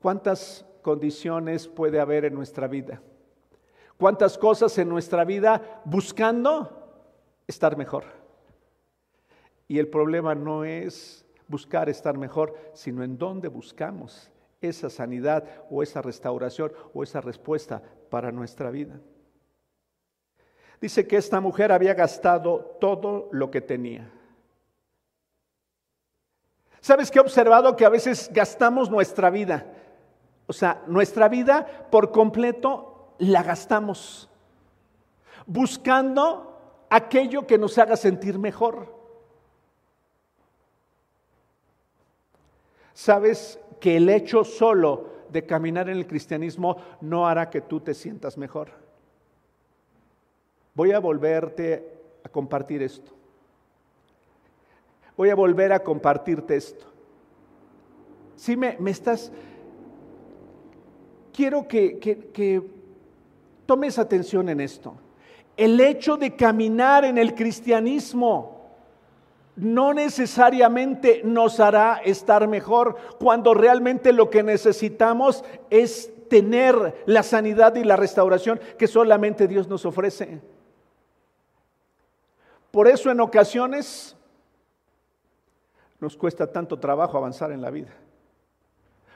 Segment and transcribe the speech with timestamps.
[0.00, 3.02] ¿Cuántas condiciones puede haber en nuestra vida?
[3.98, 7.02] ¿Cuántas cosas en nuestra vida buscando
[7.46, 8.04] estar mejor?
[9.66, 14.30] Y el problema no es buscar estar mejor, sino en dónde buscamos
[14.60, 19.00] esa sanidad o esa restauración o esa respuesta para nuestra vida.
[20.80, 24.12] Dice que esta mujer había gastado todo lo que tenía.
[26.80, 27.74] ¿Sabes que he observado?
[27.74, 29.66] Que a veces gastamos nuestra vida.
[30.48, 34.28] O sea, nuestra vida por completo la gastamos
[35.48, 38.94] buscando aquello que nos haga sentir mejor.
[42.92, 47.94] ¿Sabes que el hecho solo de caminar en el cristianismo no hará que tú te
[47.94, 48.68] sientas mejor?
[50.74, 53.12] Voy a volverte a compartir esto.
[55.16, 56.86] Voy a volver a compartirte esto.
[58.36, 59.32] Si me, me estás...
[61.38, 62.60] Quiero que, que, que
[63.64, 64.96] tomes atención en esto.
[65.56, 68.72] El hecho de caminar en el cristianismo
[69.54, 77.76] no necesariamente nos hará estar mejor cuando realmente lo que necesitamos es tener la sanidad
[77.76, 80.40] y la restauración que solamente Dios nos ofrece.
[82.72, 84.16] Por eso en ocasiones
[86.00, 87.94] nos cuesta tanto trabajo avanzar en la vida.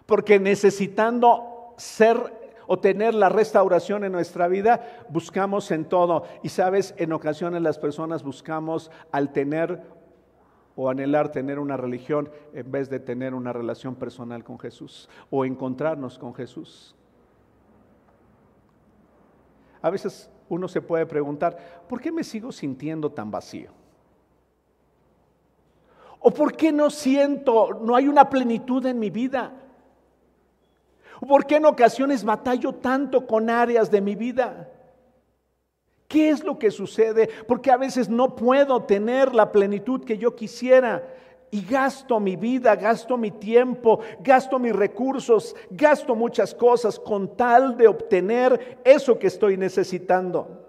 [0.07, 6.25] Porque necesitando ser o tener la restauración en nuestra vida, buscamos en todo.
[6.43, 9.83] Y sabes, en ocasiones las personas buscamos al tener
[10.75, 15.45] o anhelar tener una religión en vez de tener una relación personal con Jesús o
[15.45, 16.95] encontrarnos con Jesús.
[19.83, 23.71] A veces uno se puede preguntar, ¿por qué me sigo sintiendo tan vacío?
[26.21, 29.53] ¿O por qué no siento, no hay una plenitud en mi vida?
[31.23, 34.69] ¿O por qué en ocasiones batallo tanto con áreas de mi vida?
[36.09, 37.31] ¿Qué es lo que sucede?
[37.47, 41.07] Porque a veces no puedo tener la plenitud que yo quisiera
[41.53, 47.77] y gasto mi vida, gasto mi tiempo, gasto mis recursos, gasto muchas cosas con tal
[47.77, 50.62] de obtener eso que estoy necesitando.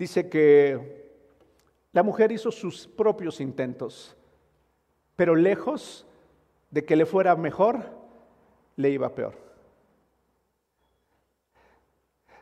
[0.00, 1.12] Dice que
[1.92, 4.16] la mujer hizo sus propios intentos,
[5.14, 6.06] pero lejos
[6.70, 7.84] de que le fuera mejor,
[8.76, 9.34] le iba peor.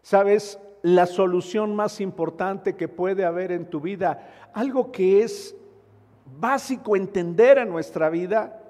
[0.03, 5.57] Sabes, la solución más importante que puede haber en tu vida, algo que es
[6.39, 8.63] básico entender en nuestra vida,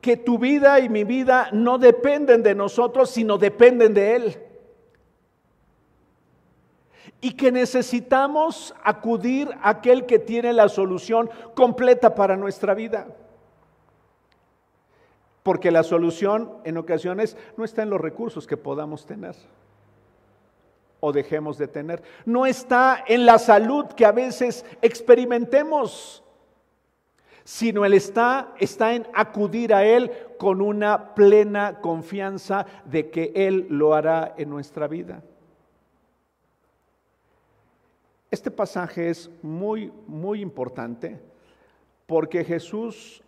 [0.00, 4.45] que tu vida y mi vida no dependen de nosotros, sino dependen de Él.
[7.20, 13.06] Y que necesitamos acudir a aquel que tiene la solución completa para nuestra vida.
[15.42, 19.34] Porque la solución en ocasiones no está en los recursos que podamos tener
[21.00, 22.02] o dejemos de tener.
[22.24, 26.22] No está en la salud que a veces experimentemos,
[27.44, 33.66] sino Él está, está en acudir a Él con una plena confianza de que Él
[33.70, 35.22] lo hará en nuestra vida.
[38.36, 41.18] Este pasaje es muy, muy importante
[42.04, 43.22] porque Jesús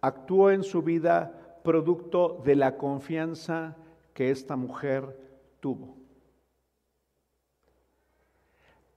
[0.00, 3.76] actuó en su vida producto de la confianza
[4.14, 5.18] que esta mujer
[5.58, 5.96] tuvo.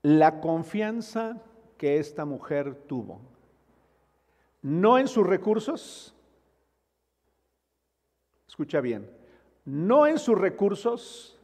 [0.04, 1.42] La confianza
[1.76, 3.22] que esta mujer tuvo,
[4.62, 6.14] no en sus recursos,
[8.48, 9.10] escucha bien,
[9.66, 11.40] no en sus recursos,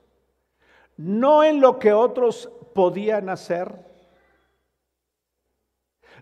[0.99, 3.73] no en lo que otros podían hacer,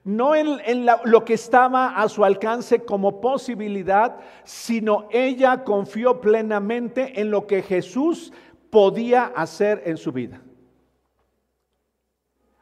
[0.03, 7.31] no en, lo que estaba a su alcance como posibilidad, sino ella confió plenamente en
[7.31, 8.31] lo que Jesús
[8.69, 10.43] podía hacer en su vida.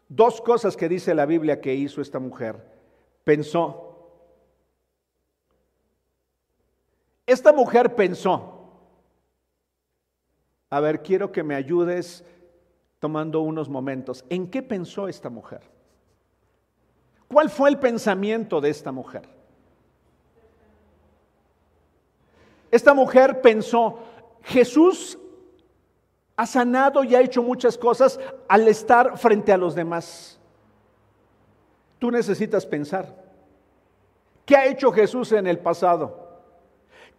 [0.07, 2.65] Dos cosas que dice la Biblia que hizo esta mujer.
[3.25, 4.09] Pensó.
[7.25, 8.54] Esta mujer pensó.
[10.75, 12.21] A ver, quiero que me ayudes
[12.99, 14.25] tomando unos momentos.
[14.29, 15.61] ¿En qué pensó esta mujer?
[17.29, 19.21] ¿Cuál fue el pensamiento de esta mujer?
[22.69, 23.99] Esta mujer pensó,
[24.43, 25.17] Jesús
[26.35, 28.19] ha sanado y ha hecho muchas cosas
[28.49, 30.37] al estar frente a los demás.
[31.99, 33.15] Tú necesitas pensar,
[34.45, 36.41] ¿qué ha hecho Jesús en el pasado?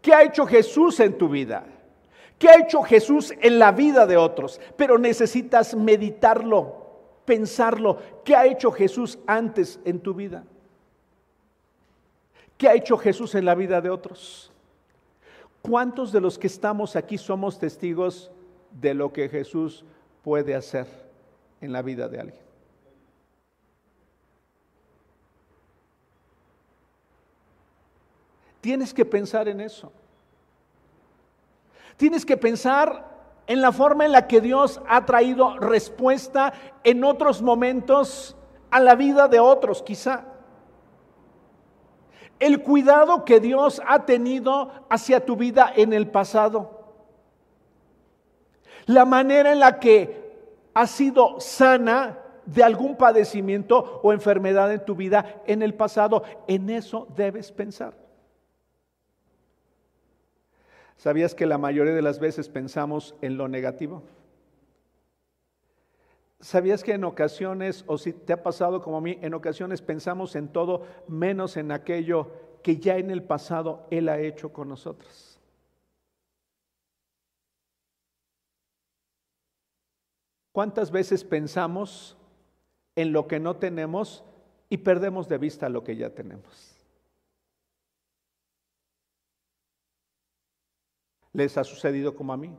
[0.03, 1.65] ¿Qué ha hecho Jesús en tu vida?
[2.39, 4.61] ¿Qué ha hecho Jesús en la vida de otros?
[4.77, 6.87] Pero necesitas meditarlo,
[7.25, 7.99] pensarlo.
[8.25, 10.45] ¿Qué ha hecho Jesús antes en tu vida?
[12.59, 14.53] ¿Qué ha hecho Jesús en la vida de otros?
[15.63, 18.31] ¿Cuántos de los que estamos aquí somos testigos
[18.71, 19.85] de lo que Jesús
[20.23, 20.87] puede hacer
[21.61, 22.47] en la vida de alguien?
[28.61, 29.93] Tienes que pensar en eso.
[31.97, 33.07] Tienes que pensar
[33.47, 36.53] en la forma en la que Dios ha traído respuesta
[36.85, 38.37] en otros momentos
[38.71, 40.25] a la vida de otros, quizá.
[42.39, 46.77] El cuidado que Dios ha tenido hacia tu vida en el pasado.
[48.85, 50.27] La manera en la que
[50.75, 56.23] has sido sana de algún padecimiento o enfermedad en tu vida en el pasado.
[56.47, 58.06] En eso debes pensar.
[60.97, 64.03] ¿Sabías que la mayoría de las veces pensamos en lo negativo?
[66.41, 70.37] ¿Sabías que en ocasiones, o si te ha pasado como a mí, en ocasiones pensamos
[70.37, 72.31] en todo menos en aquello
[72.63, 75.39] que ya en el pasado Él ha hecho con nosotros?
[80.53, 82.17] ¿Cuántas veces pensamos
[82.95, 84.25] en lo que no tenemos
[84.71, 86.76] y perdemos de vista lo que ya tenemos?
[91.37, 92.51] Les ha sucedido como a mí.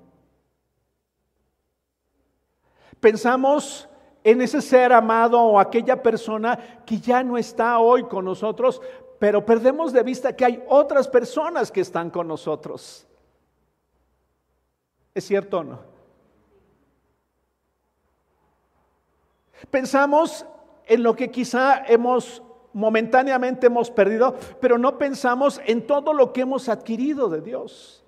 [3.00, 3.90] Pensamos
[4.24, 8.82] en ese ser amado o aquella persona que ya no está hoy con nosotros,
[9.20, 13.08] pero perdemos de vista que hay otras personas que están con nosotros.
[15.16, 15.80] ¿Es cierto o no?
[19.72, 20.46] Pensamos
[20.86, 22.44] en lo que quizá hemos
[22.74, 28.04] momentáneamente hemos perdido, pero no pensamos en todo lo que hemos adquirido de Dios.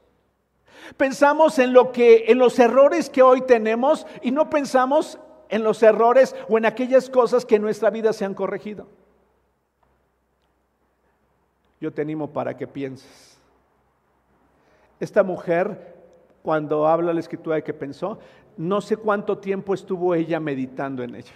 [0.97, 5.81] Pensamos en lo que en los errores que hoy tenemos y no pensamos en los
[5.83, 8.87] errores o en aquellas cosas que en nuestra vida se han corregido.
[11.81, 13.37] Yo te animo para que pienses.
[14.99, 15.95] Esta mujer,
[16.43, 18.19] cuando habla la escritura de que pensó,
[18.57, 21.35] no sé cuánto tiempo estuvo ella meditando en ella.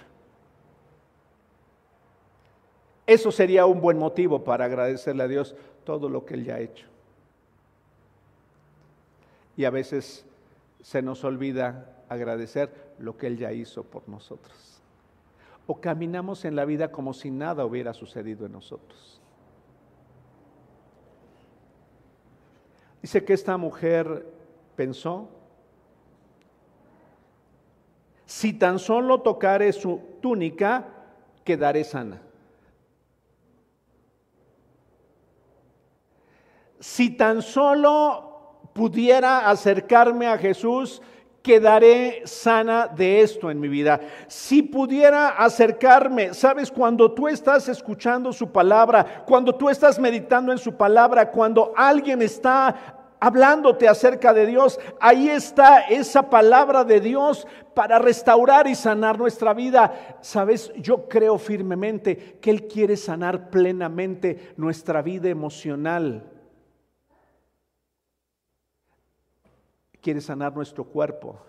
[3.07, 6.59] Eso sería un buen motivo para agradecerle a Dios todo lo que Él ya ha
[6.59, 6.92] hecho
[9.55, 10.25] y a veces
[10.81, 14.81] se nos olvida agradecer lo que Él ya hizo por nosotros.
[15.65, 19.21] O caminamos en la vida como si nada hubiera sucedido en nosotros.
[23.01, 24.25] Dice que esta mujer
[24.75, 25.29] pensó,
[28.25, 30.87] si tan solo tocare su túnica,
[31.43, 32.21] quedaré sana.
[36.79, 38.32] Si tan solo
[38.73, 41.01] pudiera acercarme a Jesús,
[41.43, 43.99] quedaré sana de esto en mi vida.
[44.27, 50.57] Si pudiera acercarme, sabes, cuando tú estás escuchando su palabra, cuando tú estás meditando en
[50.57, 57.45] su palabra, cuando alguien está hablándote acerca de Dios, ahí está esa palabra de Dios
[57.73, 60.17] para restaurar y sanar nuestra vida.
[60.21, 66.32] Sabes, yo creo firmemente que Él quiere sanar plenamente nuestra vida emocional
[70.03, 71.39] quiere sanar nuestro cuerpo.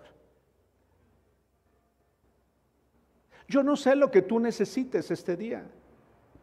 [3.49, 5.67] Yo no sé lo que tú necesites este día,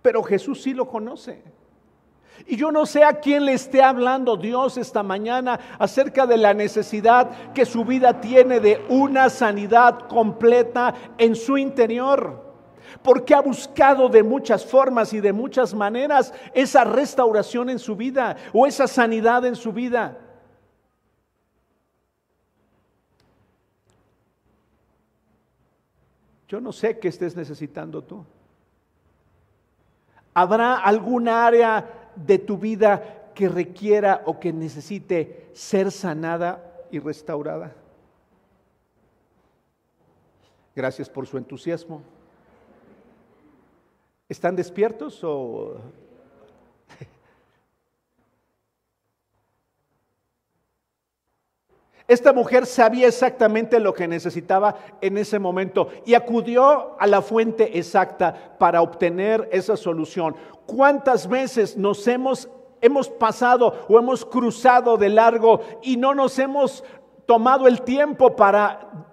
[0.01, 1.41] pero Jesús sí lo conoce.
[2.45, 6.53] Y yo no sé a quién le esté hablando Dios esta mañana acerca de la
[6.53, 12.51] necesidad que su vida tiene de una sanidad completa en su interior.
[13.03, 18.35] Porque ha buscado de muchas formas y de muchas maneras esa restauración en su vida
[18.53, 20.17] o esa sanidad en su vida.
[26.51, 28.25] Yo no sé qué estés necesitando tú.
[30.33, 37.73] ¿Habrá alguna área de tu vida que requiera o que necesite ser sanada y restaurada?
[40.75, 42.01] Gracias por su entusiasmo.
[44.27, 45.77] ¿Están despiertos o
[52.07, 57.77] Esta mujer sabía exactamente lo que necesitaba en ese momento y acudió a la fuente
[57.77, 60.35] exacta para obtener esa solución.
[60.65, 62.49] ¿Cuántas veces nos hemos,
[62.81, 66.83] hemos pasado o hemos cruzado de largo y no nos hemos
[67.25, 69.10] tomado el tiempo para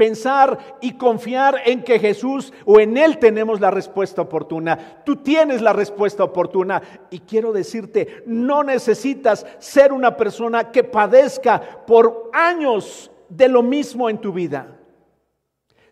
[0.00, 5.02] pensar y confiar en que Jesús o en Él tenemos la respuesta oportuna.
[5.04, 6.80] Tú tienes la respuesta oportuna.
[7.10, 14.08] Y quiero decirte, no necesitas ser una persona que padezca por años de lo mismo
[14.08, 14.74] en tu vida,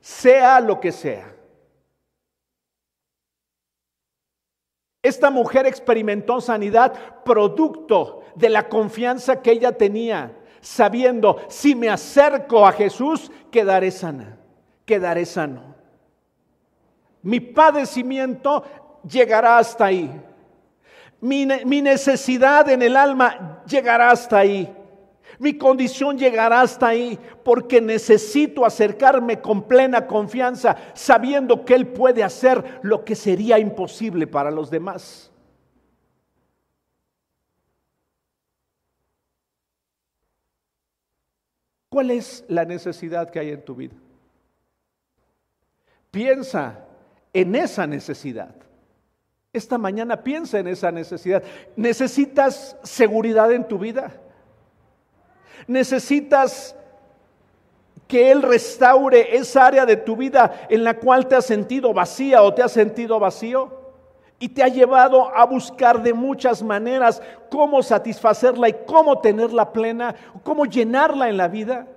[0.00, 1.34] sea lo que sea.
[5.02, 6.94] Esta mujer experimentó sanidad
[7.26, 14.38] producto de la confianza que ella tenía sabiendo, si me acerco a Jesús, quedaré sana,
[14.84, 15.74] quedaré sano.
[17.22, 18.64] Mi padecimiento
[19.08, 20.10] llegará hasta ahí.
[21.20, 24.72] Mi, mi, necesidad en el alma llegará hasta ahí.
[25.38, 32.22] Mi condición llegará hasta ahí porque necesito acercarme con plena confianza, sabiendo que Él puede
[32.24, 35.30] hacer lo que sería imposible para los demás.
[41.88, 43.94] ¿Cuál es la necesidad que hay en tu vida?
[46.10, 46.84] Piensa
[47.32, 48.54] en esa necesidad.
[49.52, 51.42] Esta mañana piensa en esa necesidad.
[51.76, 54.12] ¿Necesitas seguridad en tu vida?
[55.66, 56.76] ¿Necesitas
[58.06, 62.42] que Él restaure esa área de tu vida en la cual te has sentido vacía
[62.42, 63.87] o te has sentido vacío?
[64.38, 70.14] Y te ha llevado a buscar de muchas maneras cómo satisfacerla y cómo tenerla plena,
[70.44, 71.88] cómo llenarla en la vida.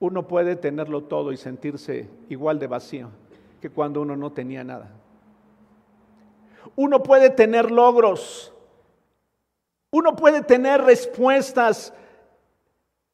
[0.00, 3.08] Uno puede tenerlo todo y sentirse igual de vacío
[3.62, 4.90] que cuando uno no tenía nada.
[6.76, 8.52] Uno puede tener logros.
[9.90, 11.94] Uno puede tener respuestas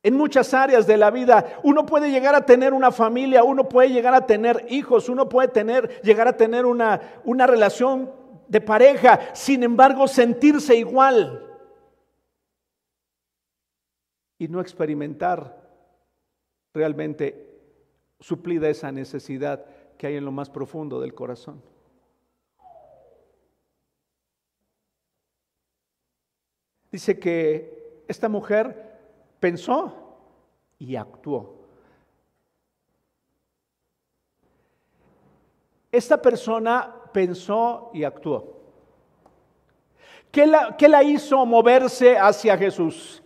[0.02, 1.60] en muchas áreas de la vida.
[1.62, 5.48] Uno puede llegar a tener una familia, uno puede llegar a tener hijos, uno puede
[5.48, 8.12] tener, llegar a tener una, una relación
[8.48, 11.46] de pareja, sin embargo sentirse igual
[14.38, 15.60] y no experimentar
[16.72, 17.60] realmente
[18.18, 19.64] suplida esa necesidad
[19.98, 21.62] que hay en lo más profundo del corazón.
[26.90, 28.89] Dice que esta mujer
[29.40, 30.16] pensó
[30.78, 31.56] y actuó.
[35.90, 38.60] Esta persona pensó y actuó.
[40.30, 43.20] ¿Qué la, la, hizo moverse hacia Jesús?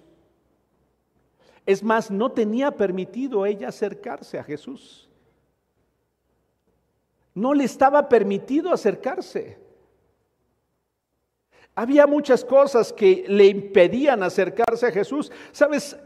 [1.66, 5.10] Es más, no tenía permitido ella acercarse a Jesús.
[7.34, 9.58] No le estaba permitido acercarse.
[11.74, 15.32] Había muchas cosas que le impedían acercarse a Jesús.
[15.50, 15.96] Sabes,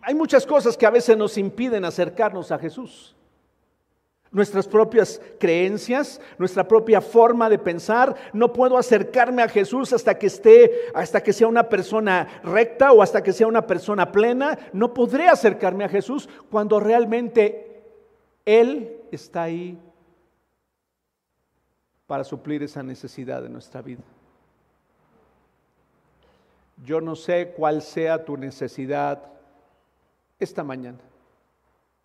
[0.00, 3.16] hay muchas cosas que a veces nos impiden acercarnos a Jesús.
[4.30, 8.14] Nuestras propias creencias, nuestra propia forma de pensar.
[8.32, 13.02] No puedo acercarme a Jesús hasta que esté, hasta que sea una persona recta o
[13.02, 14.56] hasta que sea una persona plena.
[14.72, 17.82] No podré acercarme a Jesús cuando realmente
[18.44, 19.78] Él está ahí
[22.06, 24.04] para suplir esa necesidad de nuestra vida.
[26.84, 29.22] Yo no sé cuál sea tu necesidad
[30.38, 30.98] esta mañana,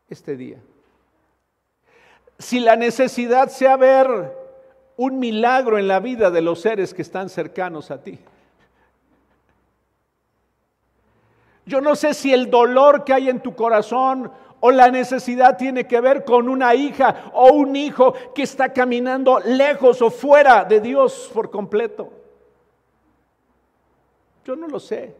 [0.09, 0.57] este día.
[2.39, 4.33] Si la necesidad sea ver
[4.97, 8.19] un milagro en la vida de los seres que están cercanos a ti.
[11.65, 15.87] Yo no sé si el dolor que hay en tu corazón o la necesidad tiene
[15.87, 20.81] que ver con una hija o un hijo que está caminando lejos o fuera de
[20.81, 22.22] Dios por completo.
[24.43, 25.15] Yo no lo sé.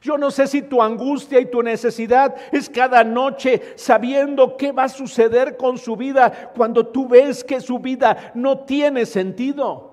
[0.00, 4.84] Yo no sé si tu angustia y tu necesidad es cada noche sabiendo qué va
[4.84, 9.88] a suceder con su vida cuando tú ves que su vida no tiene sentido.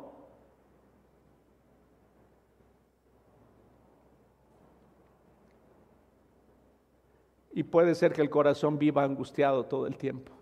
[7.51, 10.33] Y puede ser que el corazón viva angustiado todo el tiempo.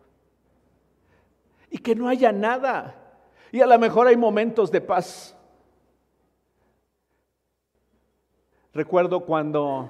[1.69, 2.95] Y que no haya nada.
[3.51, 5.37] Y a lo mejor hay momentos de paz.
[8.73, 9.87] Recuerdo cuando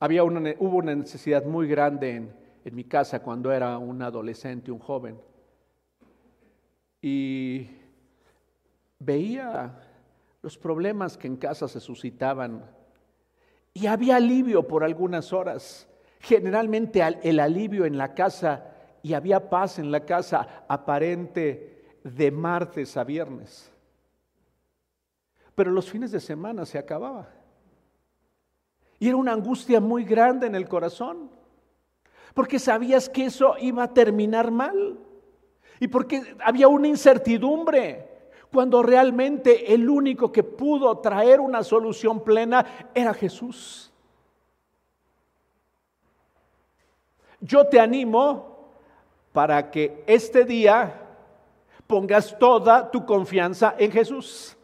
[0.00, 4.72] había una, hubo una necesidad muy grande en, en mi casa cuando era un adolescente,
[4.72, 5.16] un joven.
[7.00, 7.68] Y
[8.98, 9.78] veía
[10.42, 12.64] los problemas que en casa se suscitaban
[13.72, 15.88] y había alivio por algunas horas.
[16.18, 18.72] Generalmente el alivio en la casa
[19.04, 23.70] y había paz en la casa aparente de martes a viernes.
[25.54, 27.28] Pero los fines de semana se acababa.
[28.98, 31.30] Y era una angustia muy grande en el corazón.
[32.32, 34.98] Porque sabías que eso iba a terminar mal.
[35.80, 38.10] Y porque había una incertidumbre.
[38.52, 43.92] cuando realmente el único que pudo traer una solución plena era Jesús.
[47.40, 48.70] Yo te animo
[49.32, 51.02] para que este día
[51.88, 54.56] pongas toda tu confianza en Jesús.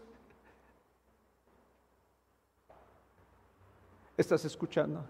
[4.21, 5.03] ¿Estás escuchando?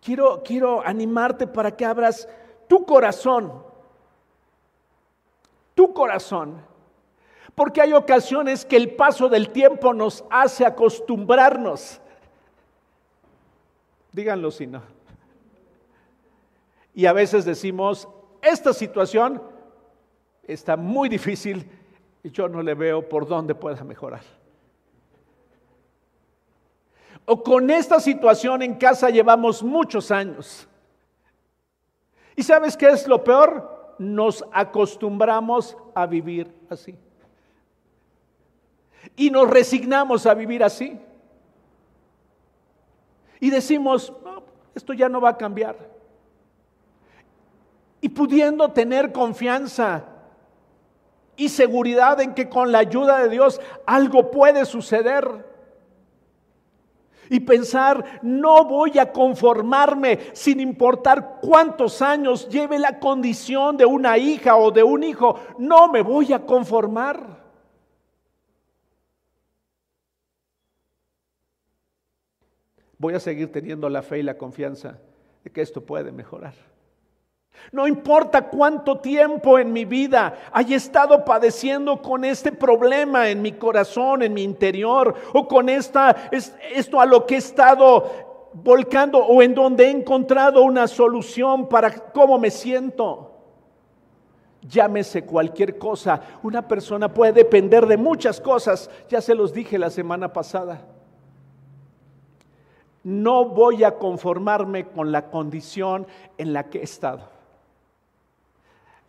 [0.00, 2.26] Quiero, quiero animarte para que abras
[2.66, 3.62] tu corazón,
[5.74, 6.62] tu corazón,
[7.54, 12.00] porque hay ocasiones que el paso del tiempo nos hace acostumbrarnos.
[14.10, 14.80] Díganlo si no.
[16.94, 18.08] Y a veces decimos,
[18.40, 19.42] esta situación
[20.44, 21.70] está muy difícil
[22.22, 24.39] y yo no le veo por dónde pueda mejorar.
[27.32, 30.66] O con esta situación en casa llevamos muchos años.
[32.34, 33.94] ¿Y sabes qué es lo peor?
[34.00, 36.96] Nos acostumbramos a vivir así.
[39.14, 40.98] Y nos resignamos a vivir así.
[43.38, 44.12] Y decimos,
[44.74, 45.76] esto ya no va a cambiar.
[48.00, 50.04] Y pudiendo tener confianza
[51.36, 55.48] y seguridad en que con la ayuda de Dios algo puede suceder
[57.30, 64.18] y pensar, no voy a conformarme sin importar cuántos años lleve la condición de una
[64.18, 67.40] hija o de un hijo, no me voy a conformar.
[72.98, 74.98] Voy a seguir teniendo la fe y la confianza
[75.42, 76.54] de que esto puede mejorar.
[77.72, 83.52] No importa cuánto tiempo en mi vida haya estado padeciendo con este problema en mi
[83.52, 89.40] corazón, en mi interior, o con esta, esto a lo que he estado volcando o
[89.40, 93.30] en donde he encontrado una solución para cómo me siento.
[94.62, 96.20] Llámese cualquier cosa.
[96.42, 98.90] Una persona puede depender de muchas cosas.
[99.08, 100.82] Ya se los dije la semana pasada.
[103.04, 107.39] No voy a conformarme con la condición en la que he estado.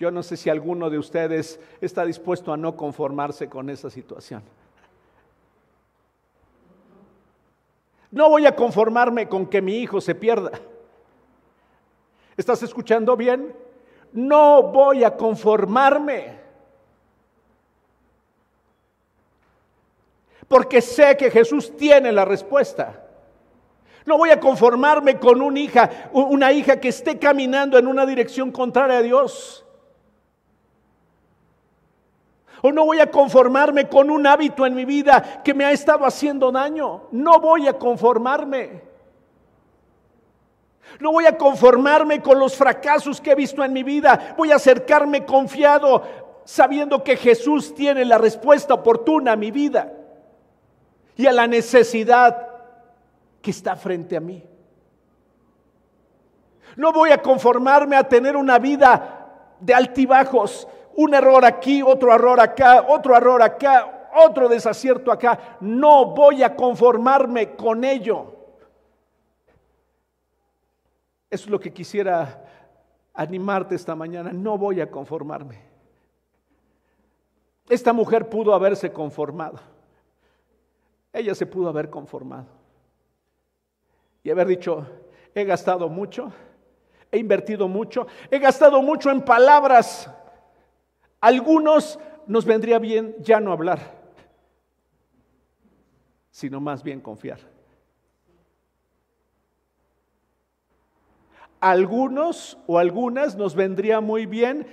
[0.02, 4.42] Yo no sé si alguno de ustedes está dispuesto a no conformarse con esa situación.
[8.10, 10.54] No voy a conformarme con que mi hijo se pierda.
[12.36, 13.56] ¿Estás escuchando bien?
[14.12, 16.40] No voy a conformarme.
[20.48, 23.06] Porque sé que Jesús tiene la respuesta.
[24.08, 28.52] No voy a conformarme con una hija, una hija que esté caminando en una dirección
[28.52, 29.64] contraria a Dios.
[32.62, 36.06] O no voy a conformarme con un hábito en mi vida que me ha estado
[36.06, 37.04] haciendo daño.
[37.12, 38.84] No voy a conformarme.
[41.00, 44.36] No voy a conformarme con los fracasos que he visto en mi vida.
[44.38, 46.04] Voy a acercarme confiado,
[46.46, 49.94] sabiendo que Jesús tiene la respuesta oportuna a mi vida
[51.16, 52.48] y a la necesidad
[53.42, 54.44] que está frente a mí.
[56.76, 62.40] No voy a conformarme a tener una vida de altibajos, un error aquí, otro error
[62.40, 65.58] acá, otro error acá, otro desacierto acá.
[65.60, 68.36] No voy a conformarme con ello.
[71.30, 72.46] Eso es lo que quisiera
[73.14, 74.32] animarte esta mañana.
[74.34, 75.60] No voy a conformarme.
[77.70, 79.60] Esta mujer pudo haberse conformado.
[81.14, 82.48] Ella se pudo haber conformado.
[84.24, 84.86] Y haber dicho,
[85.34, 86.32] he gastado mucho,
[87.12, 90.10] he invertido mucho, he gastado mucho en palabras
[91.22, 93.80] algunos nos vendría bien ya no hablar,
[96.32, 97.40] sino más bien confiar.
[101.60, 104.66] Algunos o algunas nos vendría muy bien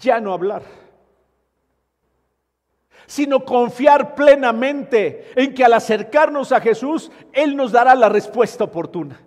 [0.00, 0.62] ya no hablar,
[3.06, 9.20] sino confiar plenamente en que al acercarnos a Jesús, Él nos dará la respuesta oportuna.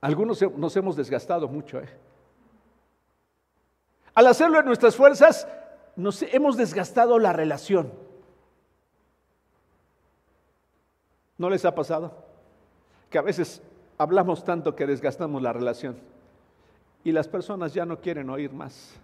[0.00, 1.88] Algunos nos hemos desgastado mucho, ¿eh?
[4.14, 5.48] Al hacerlo en nuestras fuerzas,
[5.96, 7.92] nos hemos desgastado la relación.
[11.38, 12.24] ¿No les ha pasado?
[13.08, 13.62] Que a veces
[13.98, 15.98] hablamos tanto que desgastamos la relación
[17.04, 18.94] y las personas ya no quieren oír más.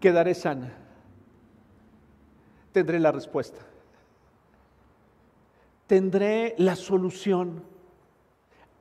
[0.00, 0.72] Quedaré sana.
[2.72, 3.75] Tendré la respuesta
[5.86, 7.62] tendré la solución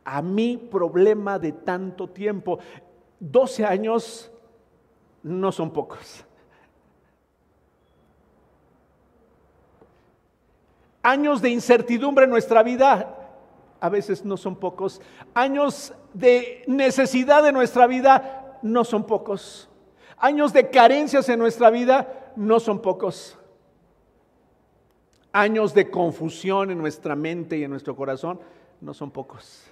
[0.04, 2.60] a mi problema de tanto tiempo.
[3.20, 4.32] 12 años
[5.24, 6.24] no son pocos.
[11.02, 13.16] Años de incertidumbre en nuestra vida,
[13.80, 15.02] a veces no son pocos.
[15.34, 19.70] Años de necesidad de nuestra vida, no son pocos.
[20.18, 23.38] Años de carencias en nuestra vida, no son pocos.
[25.36, 28.40] Años de confusión en nuestra mente y en nuestro corazón,
[28.80, 29.66] no son pocos.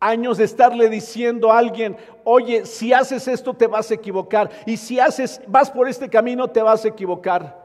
[0.00, 4.76] Años de estarle diciendo a alguien, oye, si haces esto te vas a equivocar y
[4.76, 7.64] si haces, vas por este camino te vas a equivocar.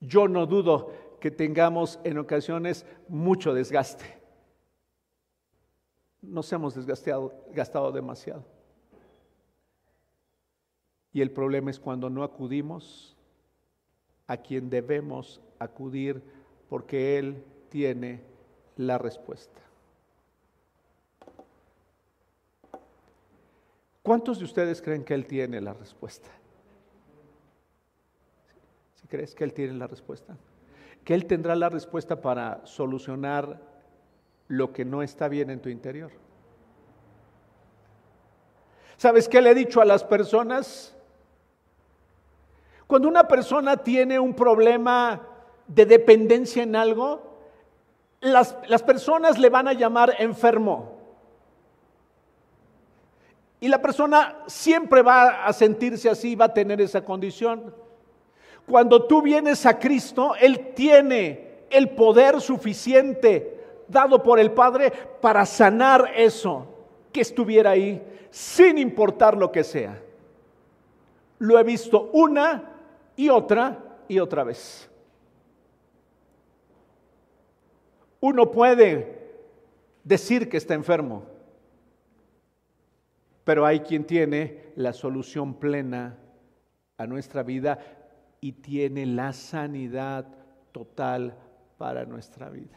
[0.00, 4.06] Yo no dudo que tengamos en ocasiones mucho desgaste.
[6.22, 8.42] Nos hemos desgastado, gastado demasiado.
[11.12, 13.14] Y el problema es cuando no acudimos
[14.26, 16.22] a quien debemos acudir
[16.68, 18.22] porque Él tiene
[18.76, 19.60] la respuesta.
[24.02, 26.30] ¿Cuántos de ustedes creen que Él tiene la respuesta?
[28.94, 30.36] ¿Si crees que Él tiene la respuesta?
[31.04, 33.60] Que Él tendrá la respuesta para solucionar
[34.48, 36.12] lo que no está bien en tu interior.
[38.96, 40.96] ¿Sabes qué le he dicho a las personas?
[42.86, 45.35] Cuando una persona tiene un problema
[45.68, 47.38] de dependencia en algo,
[48.20, 50.96] las, las personas le van a llamar enfermo.
[53.60, 57.74] Y la persona siempre va a sentirse así, va a tener esa condición.
[58.66, 63.56] Cuando tú vienes a Cristo, Él tiene el poder suficiente
[63.88, 66.66] dado por el Padre para sanar eso
[67.12, 70.02] que estuviera ahí, sin importar lo que sea.
[71.38, 72.72] Lo he visto una
[73.14, 74.88] y otra y otra vez.
[78.26, 78.90] Uno puede
[80.04, 81.36] decir que está enfermo
[83.46, 86.18] pero hay quien tiene la solución plena
[86.98, 87.78] a nuestra vida
[88.40, 90.26] y tiene la sanidad
[90.72, 91.38] total
[91.78, 92.76] para nuestra vida.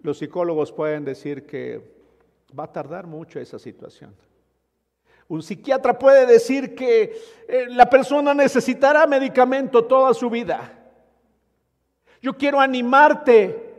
[0.00, 1.82] Los psicólogos pueden decir que
[2.58, 4.16] va a tardar mucho esa situación.
[5.28, 7.14] Un psiquiatra puede decir que
[7.46, 10.81] eh, la persona necesitará medicamento toda su vida.
[12.22, 13.72] Yo quiero animarte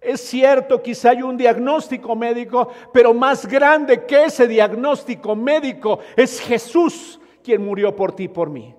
[0.00, 6.40] es cierto, quizá hay un diagnóstico médico, pero más grande que ese diagnóstico médico es
[6.40, 8.74] Jesús quien murió por ti y por mí.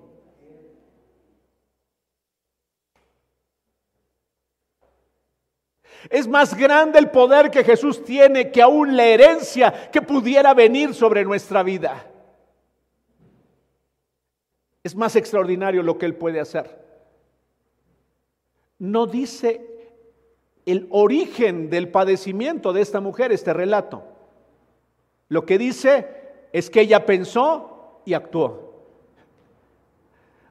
[6.08, 10.94] Es más grande el poder que Jesús tiene que aún la herencia que pudiera venir
[10.94, 12.06] sobre nuestra vida.
[14.82, 16.79] Es más extraordinario lo que Él puede hacer.
[18.80, 19.66] No dice
[20.66, 24.02] el origen del padecimiento de esta mujer, este relato.
[25.28, 26.08] Lo que dice
[26.52, 28.84] es que ella pensó y actuó.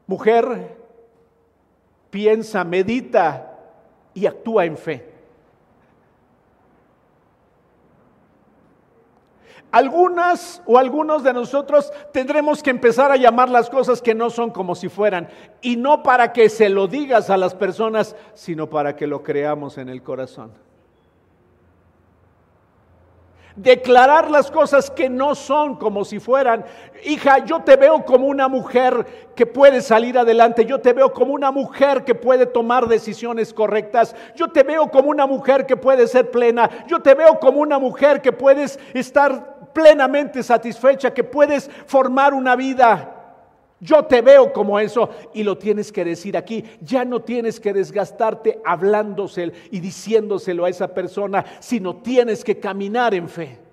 [0.08, 0.78] Mujer
[2.10, 3.60] piensa, medita
[4.14, 5.19] y actúa en fe.
[9.72, 14.50] Algunas o algunos de nosotros tendremos que empezar a llamar las cosas que no son
[14.50, 15.30] como si fueran.
[15.62, 19.78] Y no para que se lo digas a las personas, sino para que lo creamos
[19.78, 20.52] en el corazón.
[23.56, 26.64] Declarar las cosas que no son como si fueran.
[27.04, 29.06] Hija, yo te veo como una mujer
[29.36, 30.66] que puede salir adelante.
[30.66, 34.16] Yo te veo como una mujer que puede tomar decisiones correctas.
[34.34, 36.70] Yo te veo como una mujer que puede ser plena.
[36.88, 42.56] Yo te veo como una mujer que puedes estar plenamente satisfecha, que puedes formar una
[42.58, 43.16] vida.
[43.80, 46.66] Yo te veo como eso y lo tienes que decir aquí.
[46.82, 53.14] Ya no tienes que desgastarte hablándoselo y diciéndoselo a esa persona, sino tienes que caminar
[53.14, 53.69] en fe.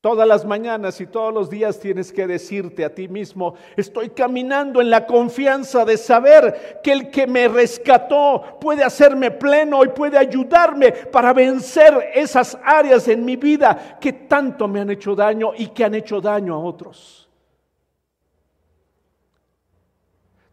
[0.00, 4.80] Todas las mañanas y todos los días tienes que decirte a ti mismo, estoy caminando
[4.80, 10.16] en la confianza de saber que el que me rescató puede hacerme pleno y puede
[10.16, 15.66] ayudarme para vencer esas áreas en mi vida que tanto me han hecho daño y
[15.66, 17.28] que han hecho daño a otros.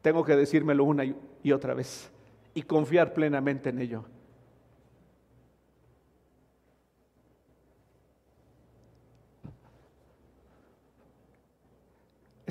[0.02, 2.12] Tengo que decírmelo una y otra vez
[2.54, 4.17] y confiar plenamente en ello.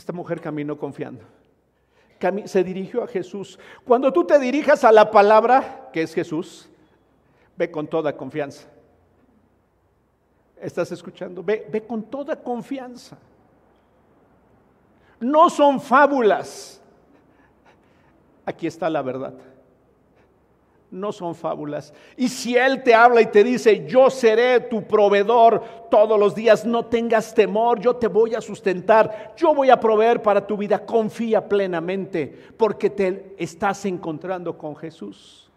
[0.07, 1.25] Esta mujer caminó confiando.
[2.45, 3.59] Se dirigió a Jesús.
[3.85, 6.69] Cuando tú te dirijas a la palabra, que es Jesús,
[7.57, 8.69] ve con toda confianza.
[10.61, 11.43] ¿Estás escuchando?
[11.43, 13.19] Ve, ve con toda confianza.
[15.19, 16.81] No son fábulas.
[18.45, 19.35] Aquí está la verdad.
[20.91, 21.93] No son fábulas.
[22.17, 26.65] Y si Él te habla y te dice, yo seré tu proveedor todos los días,
[26.65, 30.85] no tengas temor, yo te voy a sustentar, yo voy a proveer para tu vida,
[30.85, 35.51] confía plenamente, porque te estás encontrando con Jesús.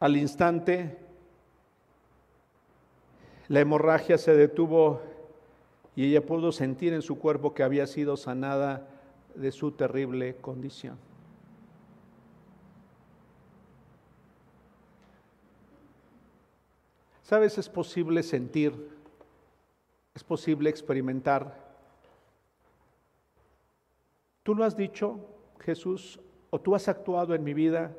[0.00, 0.98] Al instante,
[3.48, 5.00] la hemorragia se detuvo
[5.96, 8.88] y ella pudo sentir en su cuerpo que había sido sanada
[9.34, 10.96] de su terrible condición.
[17.22, 17.56] ¿Sabes?
[17.58, 18.90] Es posible sentir,
[20.14, 21.64] es posible experimentar.
[24.42, 25.18] Tú lo has dicho,
[25.60, 27.96] Jesús, o tú has actuado en mi vida,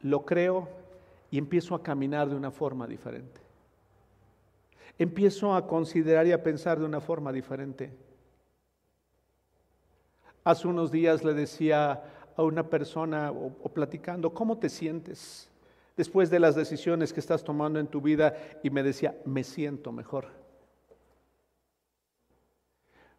[0.00, 0.68] lo creo
[1.30, 3.47] y empiezo a caminar de una forma diferente.
[4.98, 7.92] Empiezo a considerar y a pensar de una forma diferente.
[10.42, 12.02] Hace unos días le decía
[12.36, 15.50] a una persona o, platicando, ¿cómo te sientes
[15.96, 18.34] después de las decisiones que estás tomando en tu vida?
[18.62, 20.28] Y me decía, me siento mejor.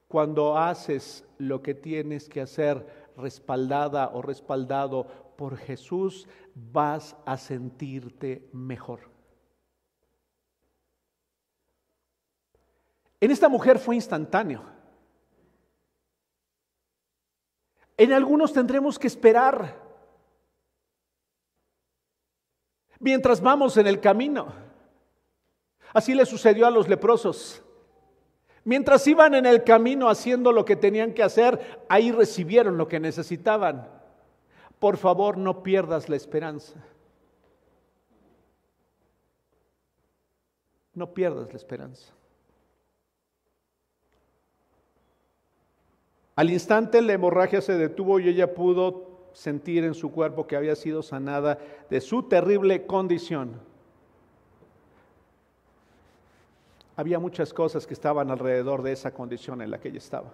[0.07, 5.05] Cuando haces lo que tienes que hacer respaldada o respaldado
[5.37, 9.08] por Jesús, vas a sentirte mejor.
[13.19, 14.63] En esta mujer fue instantáneo.
[17.97, 19.75] En algunos tendremos que esperar
[22.99, 24.53] mientras vamos en el camino.
[25.93, 27.61] Así le sucedió a los leprosos.
[28.63, 32.99] Mientras iban en el camino haciendo lo que tenían que hacer, ahí recibieron lo que
[32.99, 33.99] necesitaban
[34.79, 36.81] por favor no pierdas la esperanza.
[40.93, 42.13] No pierdas la esperanza.
[46.39, 50.73] Al instante la hemorragia se detuvo y ella pudo sentir en su cuerpo que había
[50.73, 53.59] sido sanada de su terrible condición.
[56.95, 60.31] Había muchas cosas que estaban alrededor de esa condición en la que ella estaba.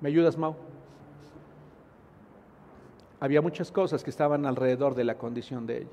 [0.00, 0.56] ¿Me ayudas, Mau?
[3.20, 5.90] había muchas cosas que estaban alrededor de la condición de ella.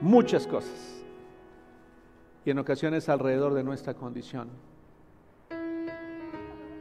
[0.00, 1.02] Muchas cosas.
[2.44, 4.67] Y en ocasiones alrededor de nuestra condición.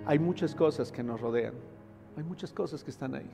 [0.07, 1.53] Hay muchas cosas que nos rodean.
[2.15, 3.29] Hay muchas cosas que están ahí.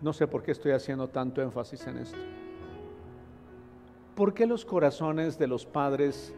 [0.00, 2.18] No sé por qué estoy haciendo tanto énfasis en esto.
[4.14, 6.34] ¿Por qué los corazones de los padres,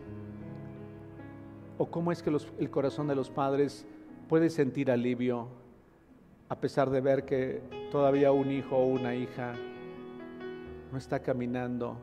[1.78, 3.86] o cómo es que el corazón de los padres
[4.28, 5.46] puede sentir alivio
[6.48, 9.54] a pesar de ver que todavía un hijo o una hija
[10.90, 11.96] no está caminando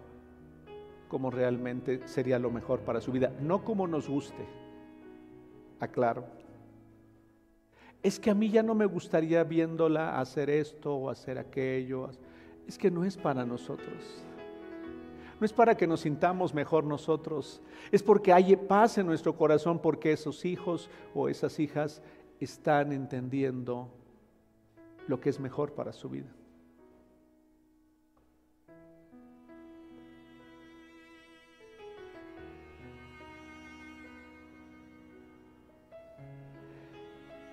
[1.16, 4.46] como realmente sería lo mejor para su vida, no como nos guste,
[5.80, 6.26] aclaro.
[8.04, 12.10] Es que a mí ya no me gustaría viéndola hacer esto o hacer aquello.
[12.68, 14.26] Es que no es para nosotros.
[15.40, 17.62] No es para que nos sintamos mejor nosotros.
[17.94, 22.02] Es porque hay paz en nuestro corazón porque esos hijos o esas hijas
[22.42, 23.88] están entendiendo
[25.08, 26.28] lo que es mejor para su vida.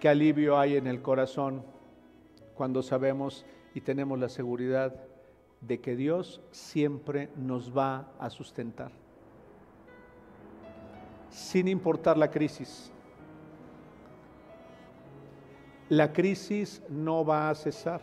[0.03, 1.63] Qué alivio hay en el corazón
[2.57, 4.93] cuando sabemos y tenemos la seguridad
[5.61, 8.91] de que Dios siempre nos va a sustentar,
[11.31, 12.91] sin importar la crisis,
[15.89, 18.01] la crisis no va a cesar.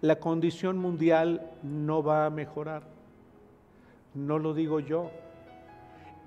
[0.00, 2.84] La condición mundial no va a mejorar.
[4.14, 5.10] No lo digo yo.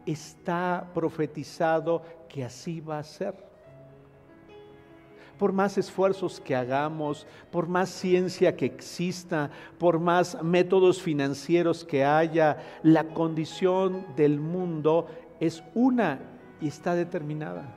[0.05, 3.35] Está profetizado que así va a ser.
[5.37, 12.03] Por más esfuerzos que hagamos, por más ciencia que exista, por más métodos financieros que
[12.03, 15.07] haya, la condición del mundo
[15.39, 16.19] es una
[16.59, 17.75] y está determinada.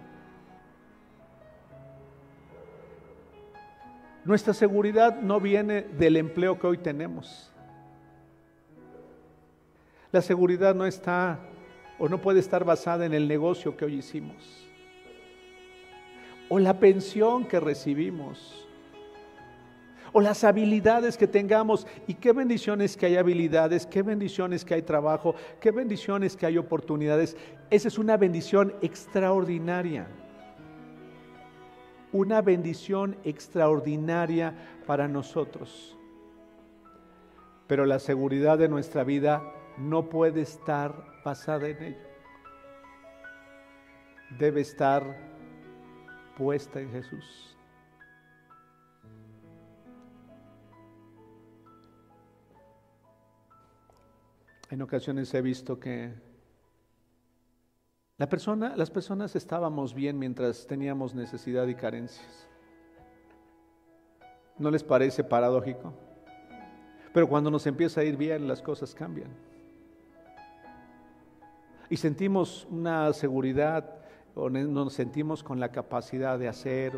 [4.24, 7.52] Nuestra seguridad no viene del empleo que hoy tenemos.
[10.12, 11.40] La seguridad no está
[11.98, 14.68] o no puede estar basada en el negocio que hoy hicimos.
[16.48, 18.66] O la pensión que recibimos.
[20.12, 21.86] O las habilidades que tengamos.
[22.06, 26.58] Y qué bendiciones que hay habilidades, qué bendiciones que hay trabajo, qué bendiciones que hay
[26.58, 27.36] oportunidades.
[27.70, 30.06] Esa es una bendición extraordinaria
[32.12, 34.54] una bendición extraordinaria
[34.86, 35.96] para nosotros.
[37.66, 39.42] Pero la seguridad de nuestra vida
[39.76, 42.06] no puede estar basada en ello.
[44.38, 45.02] Debe estar
[46.38, 47.56] puesta en Jesús.
[54.70, 56.14] En ocasiones he visto que
[58.18, 62.48] la persona, las personas estábamos bien mientras teníamos necesidad y carencias.
[64.58, 65.92] ¿No les parece paradójico?
[67.12, 69.55] Pero cuando nos empieza a ir bien, las cosas cambian.
[71.88, 73.96] Y sentimos una seguridad,
[74.34, 76.92] o nos sentimos con la capacidad de hacer,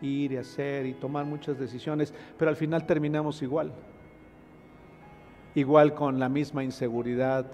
[0.00, 3.72] ir y hacer y tomar muchas decisiones, pero al final terminamos igual.
[5.54, 7.46] Igual con la misma inseguridad,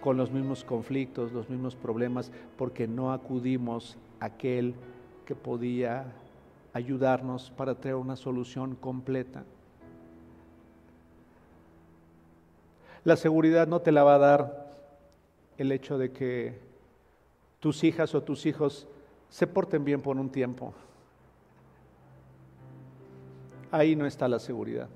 [0.00, 4.74] con los mismos conflictos, los mismos problemas, porque no acudimos a aquel
[5.24, 6.12] que podía
[6.72, 9.44] ayudarnos para traer una solución completa.
[13.04, 14.63] La seguridad no te la va a dar
[15.58, 16.58] el hecho de que
[17.60, 18.86] tus hijas o tus hijos
[19.28, 20.74] se porten bien por un tiempo.
[23.70, 24.88] Ahí no está la seguridad.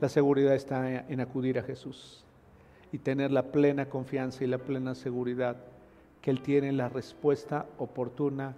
[0.00, 2.24] La seguridad está en acudir a Jesús
[2.90, 5.56] y tener la plena confianza y la plena seguridad
[6.20, 8.54] que Él tiene la respuesta oportuna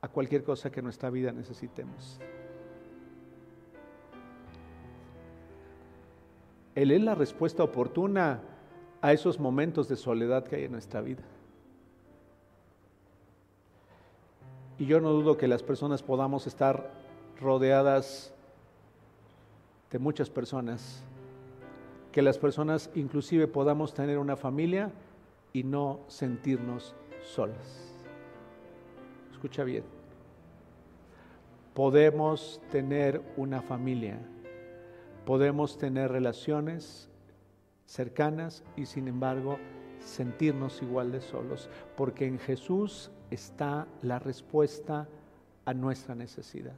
[0.00, 2.18] a cualquier cosa que nuestra vida necesitemos.
[6.74, 8.40] Él es la respuesta oportuna
[9.00, 11.22] a esos momentos de soledad que hay en nuestra vida.
[14.78, 16.90] Y yo no dudo que las personas podamos estar
[17.40, 18.32] rodeadas
[19.90, 21.02] de muchas personas
[22.12, 24.90] que las personas inclusive podamos tener una familia
[25.52, 27.94] y no sentirnos solas.
[29.30, 29.84] Escucha bien.
[31.74, 34.18] Podemos tener una familia,
[35.24, 37.07] podemos tener relaciones
[37.88, 39.58] cercanas y sin embargo
[39.98, 45.08] sentirnos igual de solos, porque en Jesús está la respuesta
[45.64, 46.76] a nuestra necesidad.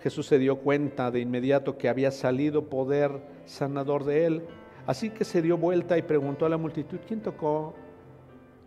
[0.00, 4.42] Jesús se dio cuenta de inmediato que había salido poder sanador de él.
[4.86, 7.74] Así que se dio vuelta y preguntó a la multitud, ¿quién tocó?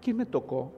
[0.02, 0.72] ¿Quién me tocó?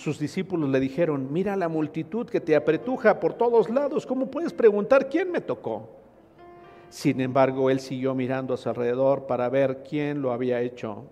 [0.00, 4.50] Sus discípulos le dijeron, mira la multitud que te apretuja por todos lados, ¿cómo puedes
[4.50, 5.90] preguntar quién me tocó?
[6.88, 11.04] Sin embargo, él siguió mirando a su alrededor para ver quién lo había hecho.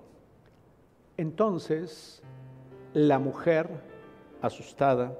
[1.18, 2.22] Entonces,
[2.94, 3.68] la mujer,
[4.40, 5.12] asustada,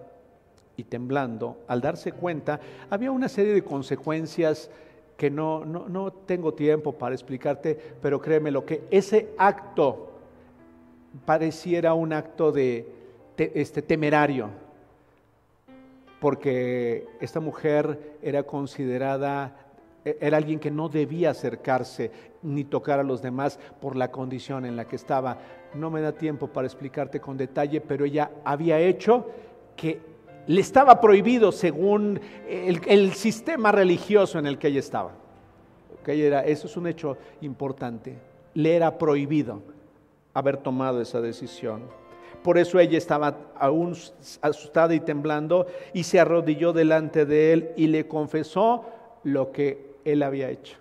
[0.79, 4.71] y temblando, al darse cuenta, había una serie de consecuencias
[5.19, 10.09] que no, no, tengo tiempo para explicarte, pero créeme lo que ese acto
[11.27, 12.97] pareciera un acto de,
[13.39, 14.51] este, temerario,
[16.21, 19.57] porque esta mujer era considerada,
[20.05, 22.11] e, era alguien que no debía acercarse
[22.43, 25.39] ni tocar a los demás por la condición en la que estaba.
[25.75, 29.27] No me da tiempo para explicarte con detalle, pero ella había hecho
[29.77, 30.01] que
[30.49, 35.13] le estaba prohibido según el, sistema religioso en el que ella estaba.
[36.07, 38.17] Era, eso es un hecho importante.
[38.55, 39.61] Le era prohibido
[40.33, 41.83] haber tomado esa decisión.
[42.49, 43.95] Por eso ella estaba aún
[44.41, 48.87] asustada y temblando y se arrodilló delante de él y le confesó
[49.23, 50.79] lo que él había hecho.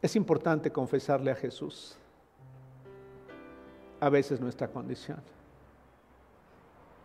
[0.00, 1.98] Es importante confesarle a Jesús
[4.00, 5.20] a veces nuestra condición.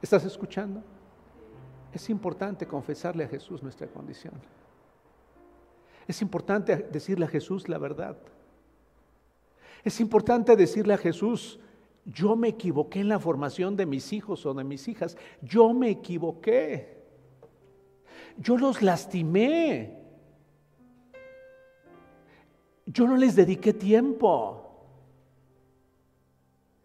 [0.01, 0.81] ¿Estás escuchando?
[1.91, 4.35] Es importante confesarle a Jesús nuestra condición.
[6.07, 8.15] Es importante decirle a Jesús la verdad.
[9.87, 11.61] Es importante decirle a Jesús,
[12.03, 15.15] yo me equivoqué en la formación de mis hijos o de mis hijas.
[15.41, 17.05] Yo me equivoqué.
[18.37, 19.97] Yo los lastimé.
[22.85, 24.85] Yo no les dediqué tiempo.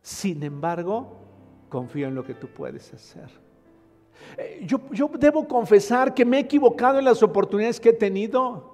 [0.01, 1.17] Sin embargo,
[1.69, 3.29] confío en lo que tú puedes hacer.
[4.39, 8.72] Eh, yo, debo confesar que me he equivocado en las oportunidades que he tenido.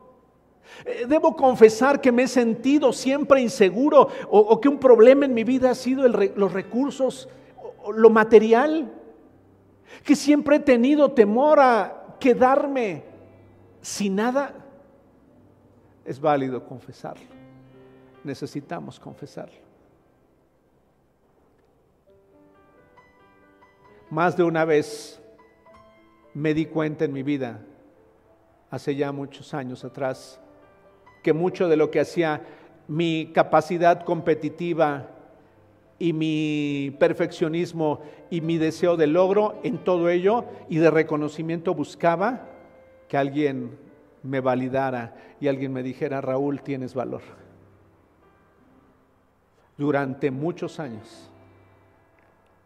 [0.85, 5.45] Eh, debo confesar que me he sentido siempre inseguro o, que un problema en mi
[5.45, 7.29] vida ha sido los recursos,
[7.83, 8.93] o, lo material.
[10.05, 13.05] Que siempre he tenido temor a quedarme
[13.81, 14.55] sin nada.
[16.05, 17.27] Es válido confesarlo.
[18.25, 19.69] Necesitamos confesarlo.
[24.11, 25.21] Más de una vez
[26.33, 27.61] me di cuenta en mi vida,
[28.71, 30.41] hace ya muchos años atrás,
[31.29, 32.41] que mucho de lo que hacía
[32.87, 35.11] mi capacidad competitiva
[35.99, 38.01] y mi perfeccionismo
[38.31, 42.47] y mi deseo de logro en todo ello y de reconocimiento buscaba
[43.09, 43.79] que alguien
[44.23, 47.21] me validara y alguien me dijera, Raúl, tienes valor.
[49.77, 51.31] Durante muchos años,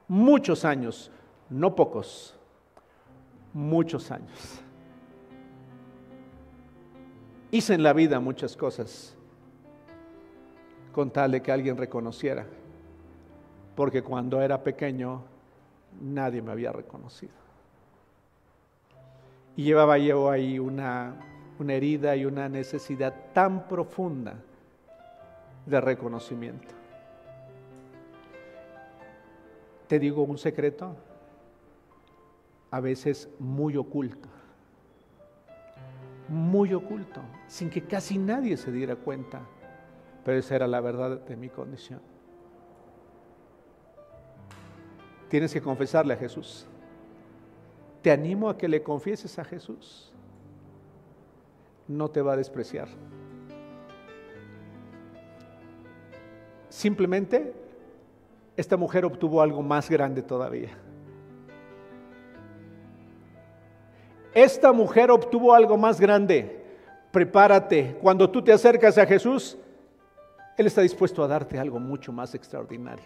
[0.07, 1.11] muchos años,
[1.51, 2.37] no pocos,
[3.53, 4.63] muchos años.
[7.53, 9.15] Hice en la vida muchas cosas
[10.91, 12.47] con tal de que alguien reconociera
[13.75, 15.23] porque cuando era pequeño
[16.01, 17.33] nadie me había reconocido.
[19.57, 21.15] Y llevaba yo ahí una,
[21.59, 24.37] una herida y una necesidad tan profunda
[25.67, 26.69] de reconocimiento.
[29.89, 30.97] Te digo un secreto,
[32.71, 34.29] a veces muy oculto,
[36.33, 39.43] muy oculto, sin que casi nadie se diera cuenta,
[40.25, 42.01] pero esa era la verdad de mi condición.
[45.33, 46.67] tienes que confesarle a Jesús.
[48.03, 50.13] Te animo a que le confieses a Jesús.
[51.89, 52.87] No te va a despreciar.
[56.69, 57.55] Simplemente,
[58.59, 60.77] esta mujer obtuvo algo más grande todavía.
[64.35, 66.65] Esta mujer obtuvo algo más grande.
[67.11, 67.99] Prepárate.
[68.01, 69.59] Cuando tú te acercas a Jesús,
[70.57, 73.05] Él está dispuesto a darte algo mucho más extraordinario.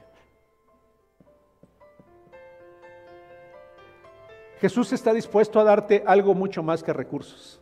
[4.61, 7.61] Jesús está dispuesto a darte algo mucho más que recursos.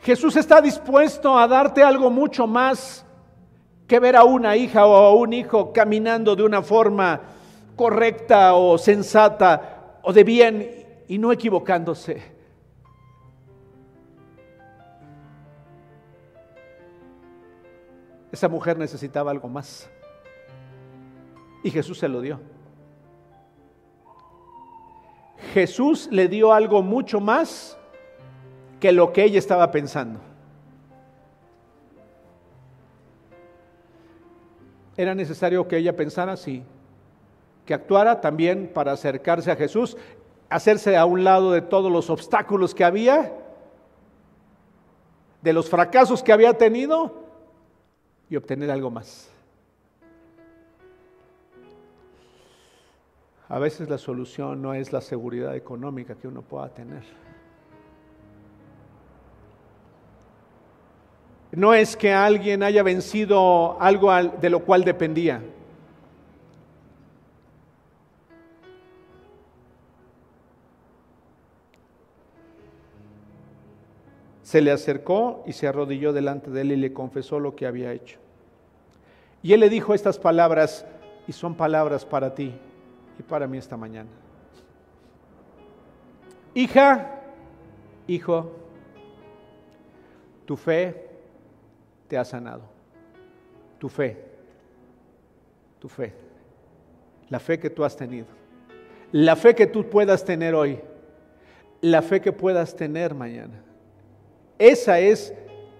[0.00, 3.06] Jesús está dispuesto a darte algo mucho más
[3.86, 7.20] que ver a una hija o a un hijo caminando de una forma
[7.74, 12.22] correcta o sensata o de bien y no equivocándose.
[18.32, 19.88] Esa mujer necesitaba algo más.
[21.62, 22.40] Y Jesús se lo dio.
[25.52, 27.78] Jesús le dio algo mucho más
[28.80, 30.18] que lo que ella estaba pensando.
[34.96, 36.62] Era necesario que ella pensara así,
[37.64, 39.96] que actuara también para acercarse a Jesús,
[40.48, 43.32] hacerse a un lado de todos los obstáculos que había,
[45.42, 47.24] de los fracasos que había tenido
[48.30, 49.30] y obtener algo más.
[53.48, 57.02] A veces la solución no es la seguridad económica que uno pueda tener.
[61.52, 65.40] No es que alguien haya vencido algo de lo cual dependía.
[74.54, 77.92] Se le acercó y se arrodilló delante de él y le confesó lo que había
[77.92, 78.20] hecho.
[79.42, 80.86] Y él le dijo estas palabras,
[81.26, 82.54] y son palabras para ti
[83.18, 84.10] y para mí esta mañana.
[86.54, 87.20] Hija,
[88.06, 88.52] hijo,
[90.44, 91.04] tu fe
[92.06, 92.62] te ha sanado.
[93.80, 94.24] Tu fe,
[95.80, 96.14] tu fe,
[97.28, 98.28] la fe que tú has tenido,
[99.10, 100.78] la fe que tú puedas tener hoy,
[101.80, 103.63] la fe que puedas tener mañana.
[104.58, 105.34] Esa es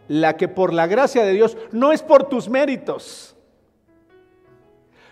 [0.08, 3.36] la que por la gracia de Dios, no es por tus méritos,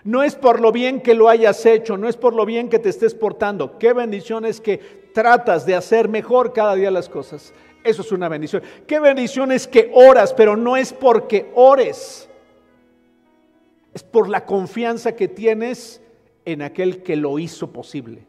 [0.04, 2.78] no es por lo bien que lo hayas hecho, no es por lo bien que
[2.78, 3.78] te estés portando.
[3.78, 4.78] Qué bendición es que
[5.14, 7.54] tratas de hacer mejor cada día las cosas.
[7.84, 8.62] Eso es una bendición.
[8.86, 12.28] Qué bendición es que oras, pero no es porque ores.
[13.94, 16.00] Es por la confianza que tienes
[16.44, 18.26] en aquel que lo hizo posible.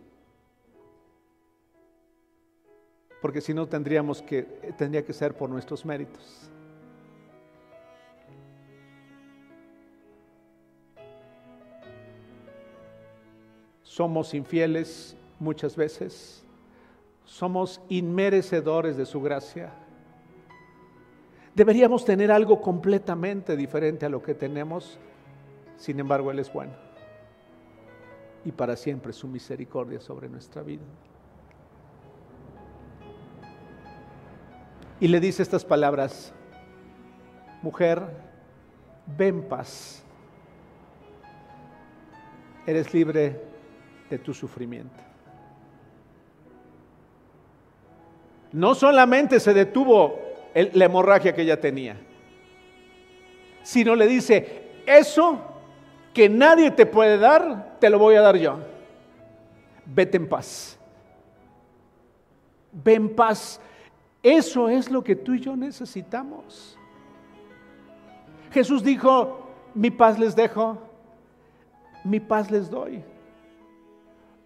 [3.24, 4.44] Porque si no tendríamos que
[4.78, 6.54] tendría que ser por nuestros méritos.
[13.94, 16.44] somos infieles muchas veces,
[17.26, 19.72] somos inmerecedores de su gracia.
[21.54, 24.98] Deberíamos tener algo completamente diferente a lo que tenemos,
[25.78, 26.74] sin embargo Él es bueno.
[28.44, 30.82] Y para siempre su misericordia sobre nuestra vida.
[35.04, 36.32] Y le dice estas palabras,
[37.62, 38.04] mujer,
[39.18, 40.02] ven paz,
[42.66, 43.38] eres libre
[44.10, 44.96] de tu sufrimiento.
[48.54, 50.22] No solamente se detuvo
[50.54, 51.98] la hemorragia que ella tenía,
[53.62, 55.38] sino le dice, eso
[56.14, 58.58] que nadie te puede dar, te lo voy a dar yo.
[59.86, 60.80] Vete en paz.
[62.72, 63.60] Ve en paz.
[64.24, 66.80] Eso es lo que tú y yo necesitamos.
[68.52, 69.44] Jesús dijo,
[69.76, 70.78] mi paz les dejo,
[72.06, 73.04] mi paz les doy.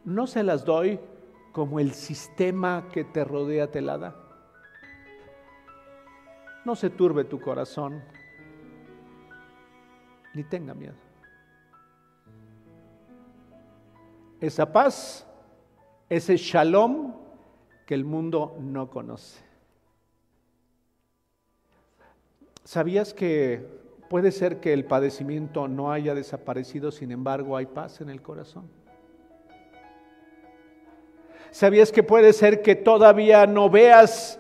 [0.04, 1.00] No se las doy
[1.52, 4.16] como el sistema que te rodea te la da.
[6.66, 8.04] No se turbe tu corazón,
[10.34, 10.96] ni tenga miedo.
[14.42, 15.26] Esa paz,
[16.10, 17.14] ese shalom
[17.86, 19.47] que el mundo no conoce.
[22.68, 23.66] ¿Sabías que
[24.10, 28.70] puede ser que el padecimiento no haya desaparecido, sin embargo hay paz en el corazón?
[31.50, 34.38] ¿Sabías que puede ser que todavía no veas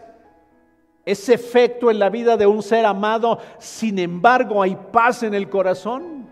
[1.05, 5.49] ese efecto en la vida de un ser amado, sin embargo hay paz en el
[5.49, 6.27] corazón?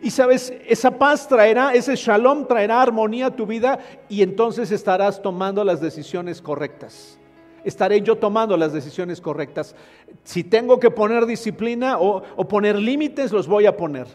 [0.00, 5.20] Y sabes, esa paz traerá, ese shalom traerá armonía a tu vida y entonces estarás
[5.20, 7.18] tomando las decisiones correctas.
[7.64, 9.74] Estaré yo tomando las decisiones correctas.
[10.22, 14.06] Si tengo que poner disciplina o, poner límites, los voy a poner.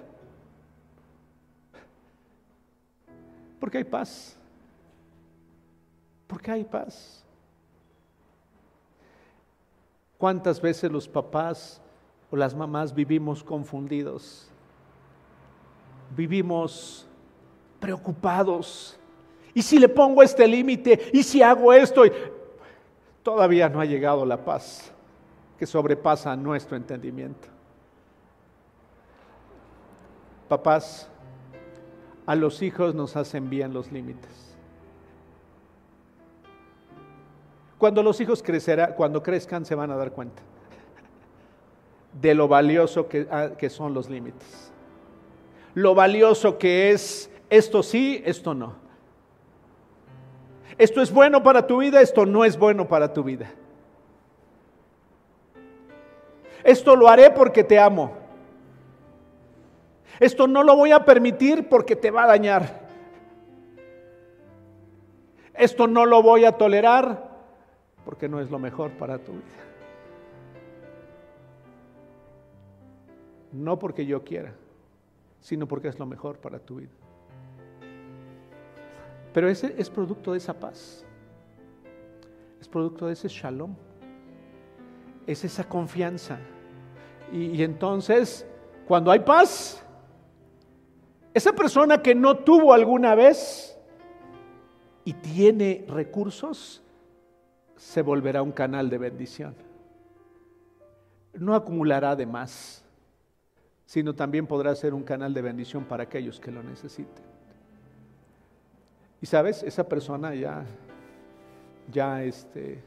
[3.59, 4.37] Porque hay paz.
[6.27, 7.25] Porque hay paz.
[10.19, 11.81] ¿Cuántas veces los papás
[12.29, 14.47] o las mamás vivimos confundidos?
[16.15, 17.07] Vivimos
[17.79, 18.99] preocupados.
[19.55, 21.09] ¿Y si le pongo este límite?
[21.13, 22.03] ¿Y si hago esto?
[23.23, 24.91] Todavía no ha llegado la paz
[25.57, 27.47] que sobrepasa nuestro entendimiento.
[30.47, 31.09] Papás,
[32.25, 34.57] a los hijos nos hacen bien los límites.
[37.77, 40.41] Cuando los hijos crecerán, cuando crezcan, se van a dar cuenta
[42.13, 44.71] de lo valioso que, ah, que son los límites.
[45.73, 48.75] Lo valioso que es esto sí, esto no.
[50.79, 53.51] Esto es bueno para tu vida, esto no es bueno para tu vida.
[56.63, 58.13] Esto lo haré porque te amo.
[60.21, 62.87] Esto no lo voy a permitir porque te va a dañar.
[65.53, 67.29] Esto no lo voy a tolerar
[68.05, 69.43] porque no es lo mejor para tu vida.
[73.51, 74.53] No porque yo quiera,
[75.41, 76.91] sino porque es lo mejor para tu vida.
[79.33, 81.05] Pero ese es producto de esa paz.
[82.59, 83.75] Es producto de ese shalom.
[85.27, 86.39] Es esa confianza.
[87.31, 88.45] Y, y, entonces,
[88.87, 89.83] cuando hay paz,
[91.33, 93.77] esa persona que no tuvo alguna vez
[95.05, 96.81] y tiene recursos,
[97.75, 99.55] se volverá un canal de bendición.
[101.33, 102.83] No acumulará de más,
[103.85, 107.23] sino también podrá ser un canal de bendición para aquellos que lo necesiten.
[109.21, 110.65] Y sabes, esa persona ya,
[111.91, 112.81] ya este,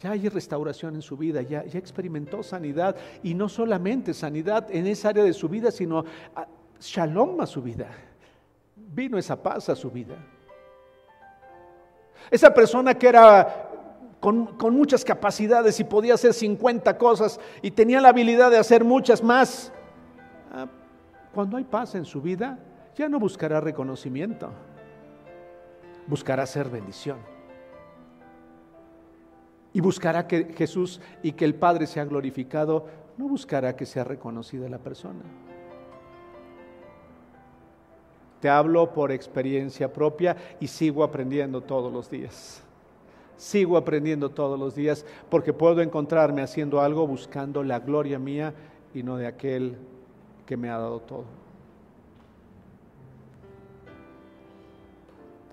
[0.00, 4.86] ya hay restauración en su vida, ya, ya experimentó sanidad y no solamente sanidad en
[4.86, 6.04] esa área de su vida, sino
[6.80, 7.88] shalom a su vida.
[8.76, 10.16] Vino esa paz a su vida.
[12.30, 13.68] Esa persona que era
[14.20, 19.22] con, muchas capacidades y podía hacer 50 cosas y tenía la habilidad de hacer muchas
[19.22, 19.72] más.
[20.52, 20.66] Ah,
[21.34, 22.58] cuando hay paz en su vida,
[22.96, 24.50] ya no buscará reconocimiento,
[26.08, 27.18] buscará ser bendición.
[29.72, 32.86] Y buscará que Jesús y que el Padre sea glorificado,
[33.16, 35.20] no buscará que sea reconocida la persona.
[38.40, 42.62] Te hablo por experiencia propia y sigo aprendiendo todos los días.
[43.36, 48.54] Sigo aprendiendo todos los días porque puedo encontrarme haciendo algo buscando la gloria mía
[48.94, 49.76] y no de aquel
[50.46, 51.47] que me ha dado todo.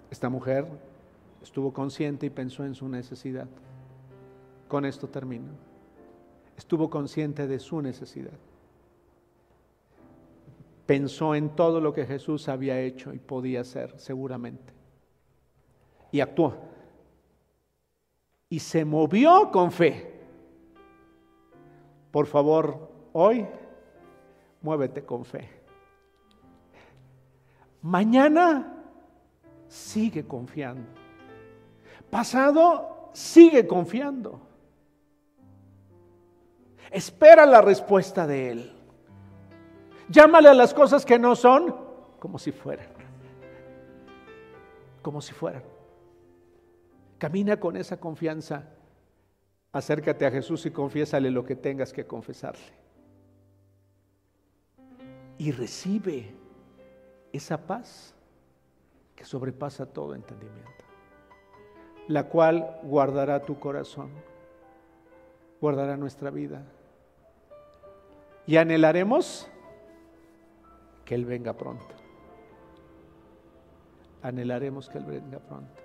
[0.10, 0.68] Esta mujer
[1.42, 3.48] estuvo consciente y pensó en su necesidad.
[4.68, 5.52] Con esto termino.
[6.58, 8.38] Estuvo consciente de su necesidad.
[10.86, 14.74] Pensó en todo lo que Jesús había hecho y podía hacer seguramente.
[16.12, 16.56] Y actuó
[18.50, 20.14] y se movió con fe.
[22.12, 23.46] Por favor, hoy
[24.62, 25.50] muévete con fe.
[27.82, 28.75] Mañana
[29.68, 30.88] sigue confiando.
[32.10, 34.42] Pasado sigue confiando.
[36.92, 38.72] Espera la respuesta de Él.
[40.10, 41.76] Llámale a las cosas que no son
[42.20, 42.88] como si fueran.
[45.02, 45.64] Como si fueran.
[47.18, 48.70] Camina con esa confianza.
[49.72, 52.74] Acércate a Jesús y confiésale lo que tengas que confesarle.
[55.38, 56.34] Y recibe
[57.34, 58.15] esa paz
[59.16, 60.84] que sobrepasa todo entendimiento,
[62.08, 64.10] la cual guardará tu corazón,
[65.62, 66.64] guardará nuestra vida.
[68.46, 69.48] Y anhelaremos
[71.04, 71.96] que Él venga pronto.
[74.22, 75.82] Anhelaremos que Él venga pronto.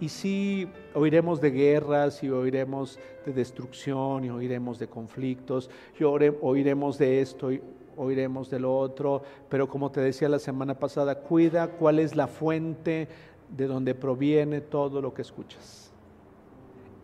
[0.00, 6.98] Y sí, oiremos de guerras y oiremos de destrucción y oiremos de conflictos y oiremos
[6.98, 7.50] de esto
[7.96, 12.26] oiremos de lo otro, pero como te decía la semana pasada, cuida cuál es la
[12.26, 13.08] fuente
[13.48, 15.92] de donde proviene todo lo que escuchas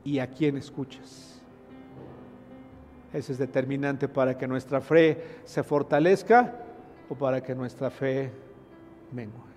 [0.04, 1.40] y a quién escuchas.
[3.12, 6.64] Ese es determinante para que nuestra fe se fortalezca
[7.08, 8.30] o para que nuestra fe
[9.12, 9.50] mengue.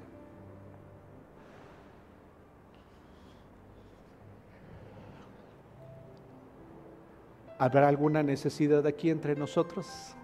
[7.60, 10.16] ¿Habrá alguna necesidad aquí entre nosotros?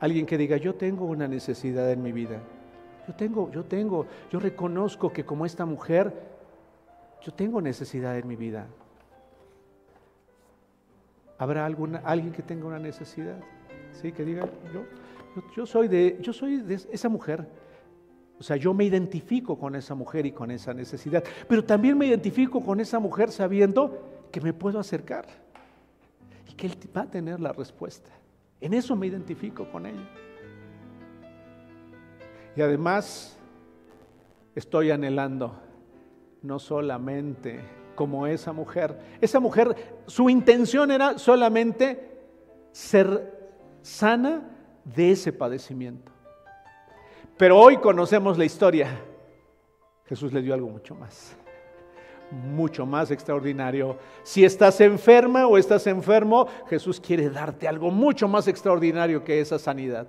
[0.00, 2.40] Alguien que diga, yo tengo una necesidad en mi vida.
[3.06, 6.12] Yo tengo, yo tengo, yo reconozco que como esta mujer,
[7.22, 8.66] yo tengo necesidad en mi vida.
[11.38, 13.38] ¿Habrá alguna, alguien que tenga una necesidad?
[13.92, 14.84] Sí, que diga, yo,
[15.56, 17.46] yo, soy de, yo soy de esa mujer.
[18.38, 21.24] O sea, yo me identifico con esa mujer y con esa necesidad.
[21.48, 25.26] Pero también me identifico con esa mujer sabiendo que me puedo acercar
[26.48, 28.10] y que él va a tener la respuesta.
[28.60, 30.08] En eso me identifico con ella.
[32.56, 33.38] Y además
[34.54, 35.56] estoy anhelando
[36.42, 37.60] no solamente
[37.94, 42.18] como esa mujer, esa mujer, su intención era solamente
[42.72, 43.50] ser
[43.82, 44.42] sana
[44.84, 46.12] de ese padecimiento.
[47.36, 49.00] Pero hoy conocemos la historia.
[50.06, 51.36] Jesús le dio algo mucho más
[52.30, 53.98] mucho más extraordinario.
[54.22, 59.58] Si estás enferma o estás enfermo, Jesús quiere darte algo mucho más extraordinario que esa
[59.58, 60.06] sanidad.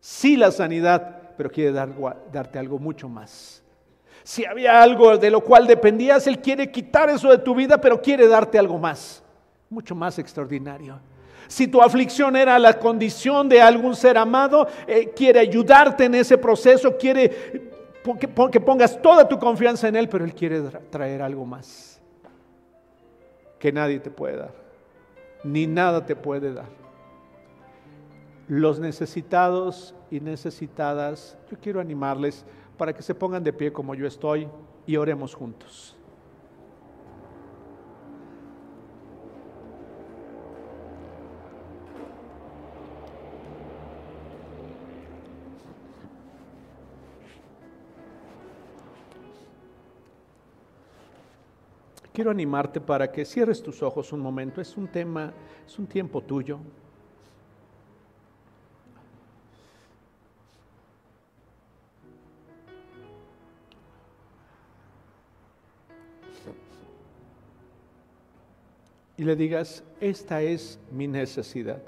[0.00, 3.62] Sí la sanidad, pero quiere darte algo mucho más.
[4.24, 8.00] Si había algo de lo cual dependías, Él quiere quitar eso de tu vida, pero
[8.00, 9.22] quiere darte algo más,
[9.68, 11.00] mucho más extraordinario.
[11.48, 16.38] Si tu aflicción era la condición de algún ser amado, eh, quiere ayudarte en ese
[16.38, 17.71] proceso, quiere
[18.18, 21.92] que pongas toda tu confianza en Él, pero Él quiere traer algo más
[23.62, 24.52] que nadie te puede dar,
[25.44, 26.66] ni nada te puede dar.
[28.48, 32.44] Los necesitados y necesitadas, yo quiero animarles
[32.76, 34.48] para que se pongan de pie como yo estoy
[34.84, 35.96] y oremos juntos.
[52.12, 54.60] Quiero animarte para que cierres tus ojos un momento.
[54.60, 55.32] Es un tema,
[55.66, 56.58] es un tiempo tuyo.
[69.16, 71.80] Y le digas, esta es mi necesidad.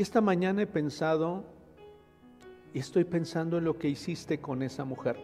[0.00, 1.44] Esta mañana he pensado
[2.72, 5.18] y estoy pensando en lo que hiciste con esa mujer.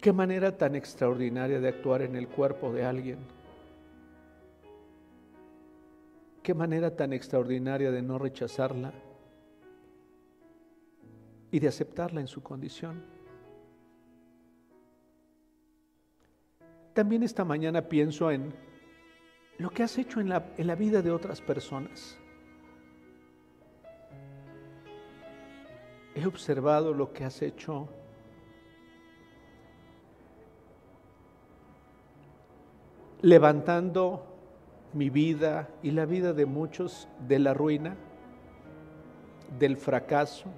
[0.00, 3.18] Qué manera tan extraordinaria de actuar en el cuerpo de alguien.
[6.42, 8.92] Qué manera tan extraordinaria de no rechazarla
[11.50, 13.13] y de aceptarla en su condición.
[16.94, 18.54] También esta mañana pienso en
[19.58, 22.16] lo que has hecho en la, en la vida de otras personas.
[26.14, 27.88] He observado lo que has hecho
[33.22, 34.24] levantando
[34.92, 37.96] mi vida y la vida de muchos de la ruina,
[39.58, 40.48] del fracaso,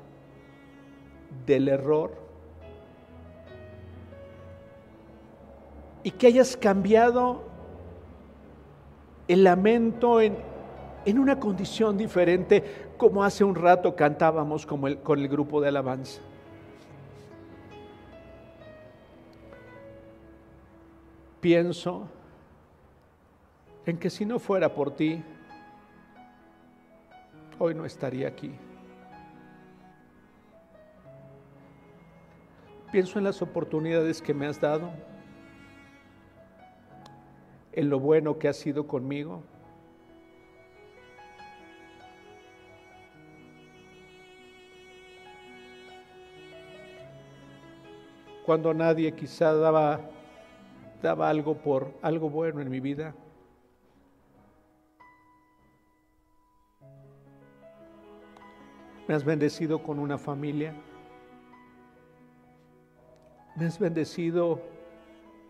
[1.47, 2.26] del error
[6.07, 7.43] y que hayas cambiado
[9.27, 10.37] el lamento en,
[11.19, 16.21] una condición diferente, como hace un rato cantábamos como con el grupo de alabanza.
[21.41, 22.07] Pienso
[23.85, 25.25] en que si no fuera por ti,
[27.59, 28.53] hoy no estaría aquí.
[32.93, 34.93] Pienso en las oportunidades que me has dado
[37.77, 39.43] en lo bueno que has sido conmigo.
[48.47, 50.01] Cuando nadie quizá daba,
[51.03, 53.15] daba algo por algo bueno en mi vida.
[59.07, 60.75] Me has bendecido con una familia.
[63.55, 64.63] Me has bendecido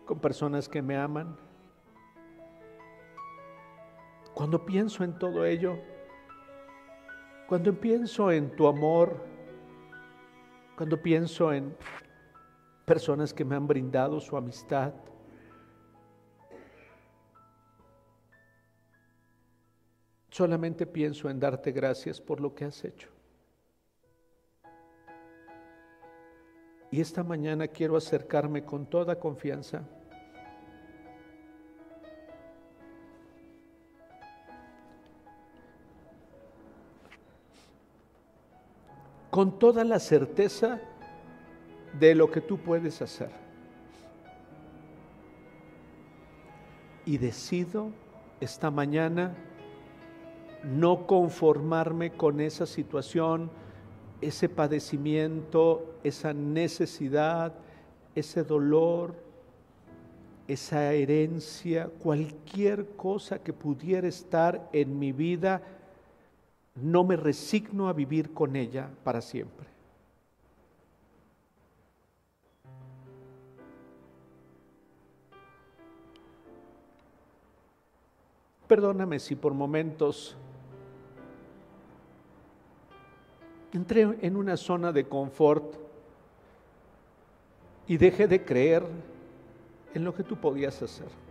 [0.05, 1.46] con personas que me aman.
[4.37, 5.79] Cuando pienso en todo ello,
[7.47, 9.25] cuando pienso en tu amor,
[10.75, 11.75] cuando pienso en
[12.85, 14.93] personas que me han brindado su amistad,
[20.29, 23.09] solamente pienso en darte gracias por lo que has hecho.
[26.91, 29.96] Y esta mañana quiero acercarme con toda confianza.
[39.37, 40.81] Con toda la certeza
[41.99, 43.29] de lo que tú puedes hacer.
[47.05, 47.91] Y decido
[48.41, 49.35] esta mañana
[50.63, 53.51] no conformarme con esa situación
[54.21, 57.53] ese padecimiento, esa necesidad,
[58.15, 59.13] ese dolor,
[60.47, 65.61] esa herencia, cualquier cosa que pudiera estar en mi vida,
[66.81, 69.67] no me resigno a vivir con ella para siempre.
[78.67, 80.35] Perdóname si por momentos
[83.71, 85.75] entré en una zona de confort
[87.87, 88.83] y dejé de creer
[89.93, 91.26] en lo que tú podías hacer.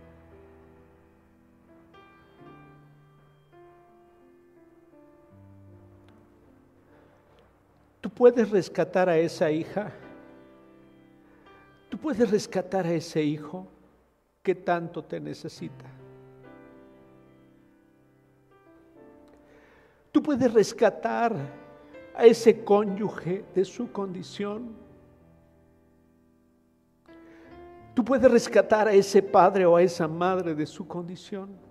[8.17, 9.91] Puedes rescatar a esa hija,
[11.87, 13.67] tú puedes rescatar a ese hijo
[14.41, 15.85] que tanto te necesita.
[20.11, 21.35] Tú puedes rescatar
[22.15, 24.75] a ese cónyuge de su condición.
[27.93, 31.66] Tú puedes rescatar a ese padre o a esa madre de su condición.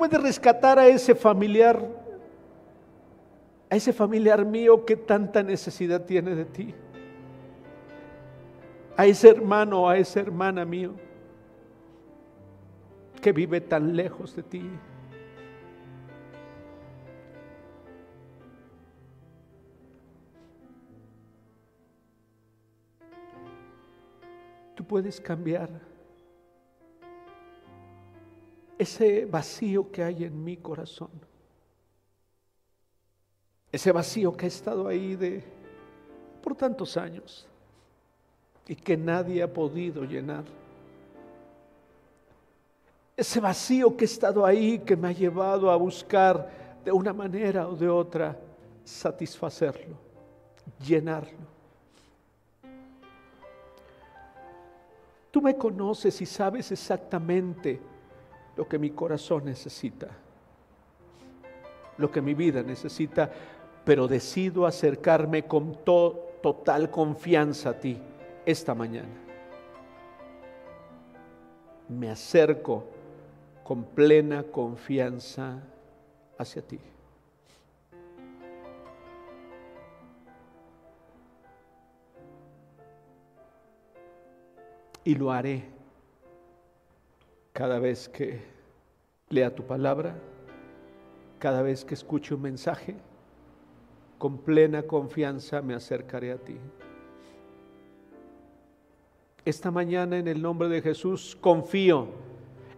[0.00, 1.78] Tú puedes rescatar a ese familiar,
[3.68, 6.74] a ese familiar mío que tanta necesidad tiene de ti.
[8.96, 10.94] A ese hermano a esa hermana mío
[13.20, 14.70] que vive tan lejos de ti.
[24.90, 25.70] puedes cambiar
[28.80, 31.10] ese vacío que hay en mi corazón.
[33.70, 35.44] Ese vacío que ha estado ahí de
[36.42, 37.46] por tantos años
[38.66, 40.44] y que nadie ha podido llenar.
[43.14, 47.68] Ese vacío que ha estado ahí que me ha llevado a buscar de una manera
[47.68, 48.34] o de otra
[48.82, 49.94] satisfacerlo,
[50.82, 51.50] llenarlo.
[55.30, 57.89] Tú me conoces y sabes exactamente
[58.56, 60.08] lo que mi corazón necesita,
[61.98, 63.30] lo que mi vida necesita,
[63.84, 67.98] pero decido acercarme con total confianza a ti
[68.44, 69.08] esta mañana.
[71.88, 72.84] Me acerco
[73.64, 75.58] con plena confianza
[76.38, 76.78] hacia ti.
[85.04, 85.79] y lo haré
[87.60, 88.40] cada vez que
[89.28, 90.14] lea tu palabra,
[91.38, 92.96] cada vez que escuche un mensaje,
[94.16, 96.56] con plena confianza me acercaré a ti.
[99.44, 102.08] Esta mañana en el nombre de Jesús confío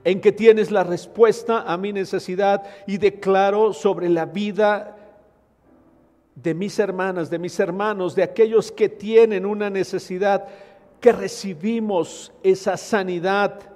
[0.03, 4.97] en que tienes la respuesta a mi necesidad y declaro sobre la vida
[6.35, 10.49] de mis hermanas, de mis hermanos, de aquellos que tienen una necesidad
[11.01, 13.72] que recibimos esa sanidad,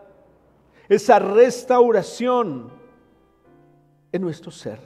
[0.89, 2.70] esa restauración
[4.12, 4.78] en nuestro ser,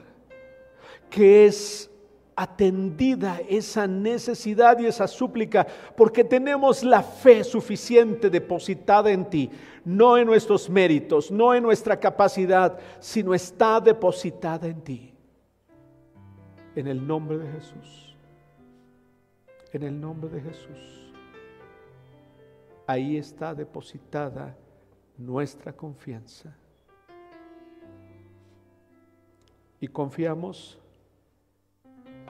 [1.08, 1.90] que es
[2.34, 9.50] atendida esa necesidad y esa súplica, porque tenemos la fe suficiente depositada en ti,
[9.84, 15.14] no en nuestros méritos, no en nuestra capacidad, sino está depositada en ti.
[16.74, 18.16] En el nombre de Jesús.
[19.72, 21.00] En el nombre de Jesús
[22.90, 24.56] ahí está depositada
[25.20, 26.56] nuestra confianza.
[29.80, 30.78] Y confiamos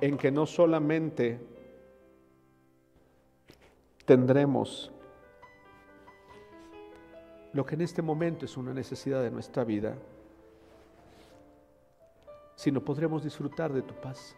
[0.01, 1.41] en que no solamente
[4.05, 4.91] tendremos
[7.53, 9.97] lo que en este momento es una necesidad de nuestra vida,
[12.55, 14.37] sino podremos disfrutar de tu paz.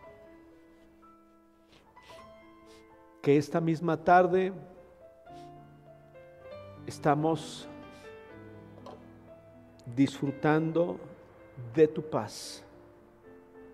[3.20, 4.52] Que esta misma tarde
[6.86, 7.68] estamos
[9.96, 10.98] disfrutando
[11.74, 12.62] de tu paz,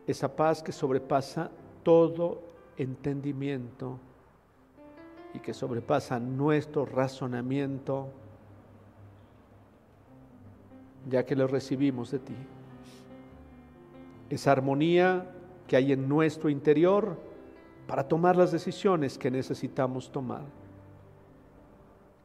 [0.06, 1.50] esa paz que sobrepasa
[1.82, 2.42] todo
[2.76, 3.98] entendimiento
[5.34, 8.08] y que sobrepasa nuestro razonamiento,
[11.08, 12.36] ya que lo recibimos de ti.
[14.30, 15.26] Esa armonía
[15.66, 17.16] que hay en nuestro interior
[17.86, 20.42] para tomar las decisiones que necesitamos tomar.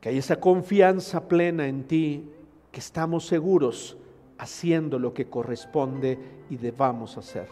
[0.01, 2.29] Que hay esa confianza plena en ti,
[2.73, 3.95] que estamos seguros
[4.39, 6.17] haciendo lo que corresponde
[6.49, 7.47] y debamos hacer.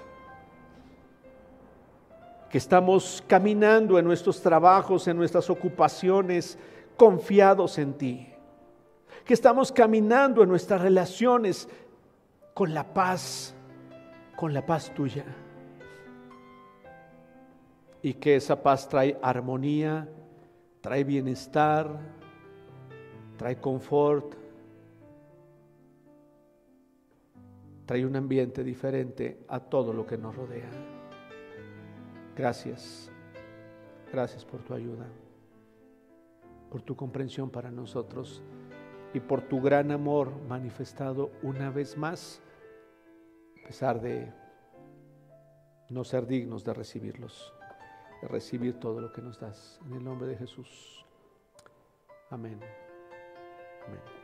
[2.49, 6.57] Que estamos caminando en nuestros trabajos, en nuestras ocupaciones,
[6.97, 8.33] confiados en ti.
[9.23, 11.69] Que estamos caminando en nuestras relaciones
[12.55, 13.53] con la paz,
[14.35, 15.25] con la paz tuya.
[18.01, 20.09] Y que esa paz trae armonía,
[20.81, 21.99] trae bienestar,
[23.37, 24.40] trae confort,
[27.91, 30.69] trae un ambiente diferente a todo lo que nos rodea.
[32.37, 33.11] Gracias,
[34.09, 35.05] gracias por tu ayuda,
[36.69, 38.41] por tu comprensión para nosotros
[39.13, 42.41] y por tu gran amor manifestado una vez más,
[43.61, 44.31] a pesar de
[45.89, 47.53] no ser dignos de recibirlos,
[48.21, 49.81] de recibir todo lo que nos das.
[49.85, 51.05] En el nombre de Jesús.
[52.29, 52.57] Amén.
[53.85, 54.20] Amén.